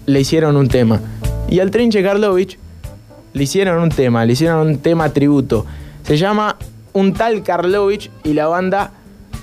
le 0.06 0.22
hicieron 0.22 0.56
un 0.56 0.68
tema. 0.68 1.02
Y 1.50 1.60
al 1.60 1.72
Trinche 1.72 2.04
Karlovich 2.04 2.60
le 3.34 3.44
hicieron 3.44 3.82
un 3.82 3.90
tema, 3.90 4.28
le 4.28 4.34
hicieron 4.34 4.68
un 4.68 4.78
tema 4.78 5.10
tributo. 5.10 5.66
Se 6.04 6.18
llama 6.18 6.58
Un 6.94 7.14
tal 7.14 7.42
Karlovich 7.42 8.12
y 8.24 8.34
la 8.34 8.46
banda 8.46 8.92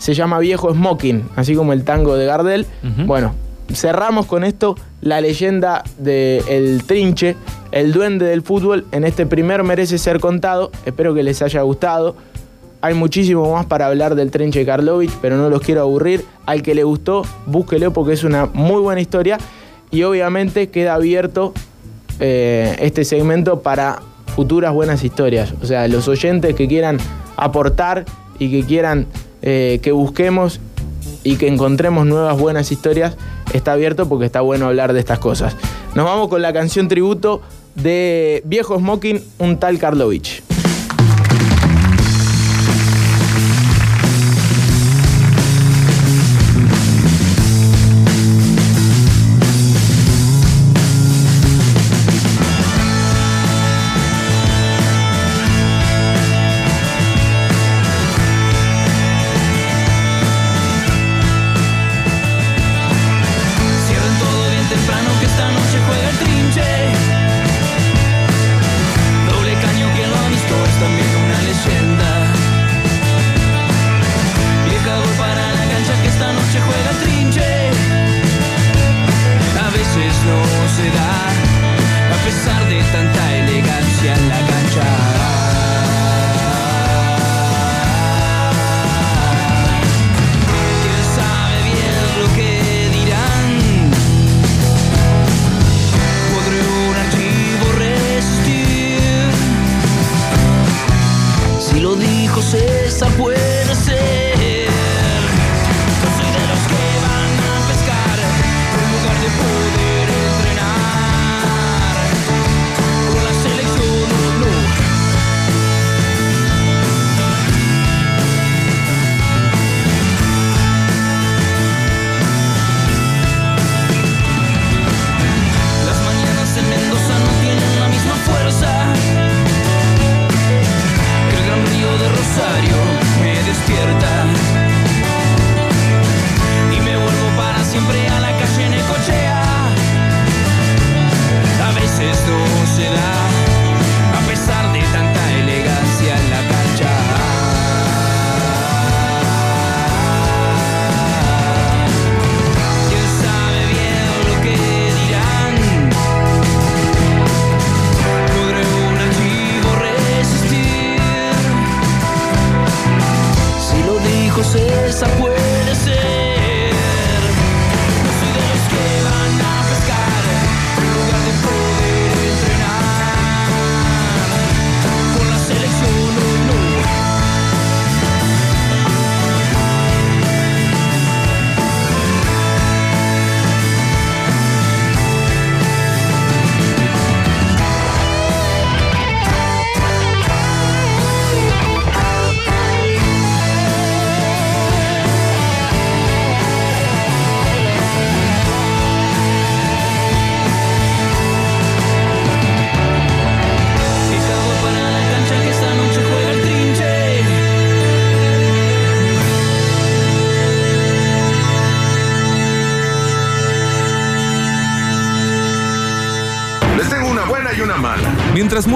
se 0.01 0.15
llama 0.15 0.39
Viejo 0.39 0.73
Smoking, 0.73 1.29
así 1.37 1.55
como 1.55 1.75
el 1.75 1.85
tango 1.85 2.17
de 2.17 2.25
Gardel. 2.25 2.67
Bueno, 3.05 3.35
cerramos 3.71 4.25
con 4.25 4.45
esto 4.45 4.75
la 5.03 5.21
leyenda 5.21 5.85
del 5.99 6.83
Trinche, 6.85 7.37
el 7.71 7.93
duende 7.93 8.25
del 8.25 8.41
fútbol. 8.41 8.87
En 8.93 9.05
este 9.05 9.27
primer 9.27 9.63
merece 9.63 9.99
ser 9.99 10.19
contado. 10.19 10.73
Espero 10.87 11.13
que 11.13 11.23
les 11.23 11.43
haya 11.43 11.61
gustado. 11.63 12.17
Hay 12.81 12.95
muchísimo 12.95 13.53
más 13.53 13.67
para 13.67 13.89
hablar 13.89 14.15
del 14.15 14.31
Trinche 14.31 14.65
Karlovich, 14.65 15.13
pero 15.21 15.37
no 15.37 15.51
los 15.51 15.61
quiero 15.61 15.83
aburrir. 15.83 16.25
Al 16.47 16.63
que 16.63 16.75
le 16.75 16.83
gustó, 16.83 17.23
búsquelo 17.45 17.93
porque 17.93 18.15
es 18.15 18.25
una 18.25 18.47
muy 18.47 18.81
buena 18.81 19.03
historia. 19.03 19.37
Y 19.91 20.03
obviamente 20.05 20.71
queda 20.71 20.95
abierto 20.95 21.53
eh, 22.21 22.75
este 22.81 23.05
segmento 23.05 23.61
para 23.61 24.01
futuras 24.35 24.73
buenas 24.73 25.05
historias. 25.05 25.53
O 25.63 25.67
sea, 25.67 25.87
los 25.89 26.09
oyentes 26.09 26.55
que 26.55 26.67
quieran 26.69 26.97
aportar 27.37 28.07
y 28.39 28.51
que 28.51 28.67
quieran 28.67 29.07
eh, 29.42 29.81
que 29.83 29.92
busquemos 29.92 30.61
y 31.22 31.37
que 31.37 31.48
encontremos 31.48 32.07
nuevas 32.07 32.38
buenas 32.38 32.72
historias, 32.72 33.16
está 33.53 33.72
abierto 33.72 34.09
porque 34.09 34.26
está 34.26 34.40
bueno 34.40 34.66
hablar 34.66 34.92
de 34.92 35.00
estas 35.00 35.18
cosas. 35.18 35.57
Nos 35.94 36.05
vamos 36.05 36.29
con 36.29 36.42
la 36.42 36.53
canción 36.53 36.88
tributo 36.88 37.42
de 37.74 38.42
Viejo 38.44 38.79
Smoking, 38.79 39.22
un 39.38 39.59
tal 39.59 39.79
Karlovich. 39.79 40.42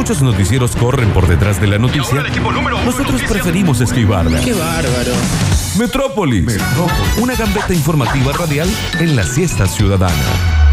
Muchos 0.05 0.21
noticieros 0.21 0.77
corren 0.77 1.09
por 1.15 1.27
detrás 1.27 1.59
de 1.63 1.67
la 1.67 1.79
noticia, 1.79 2.23
nosotros 2.85 3.23
preferimos 3.27 3.81
esquivarla. 3.81 4.39
Qué 4.43 4.53
bárbaro. 4.53 5.13
Metrópolis. 5.79 6.59
Una 7.23 7.35
gambeta 7.35 7.73
informativa 7.73 8.35
radial 8.35 8.69
en 9.01 9.17
la 9.17 9.23
siesta 9.23 9.67
ciudadana. 9.67 10.64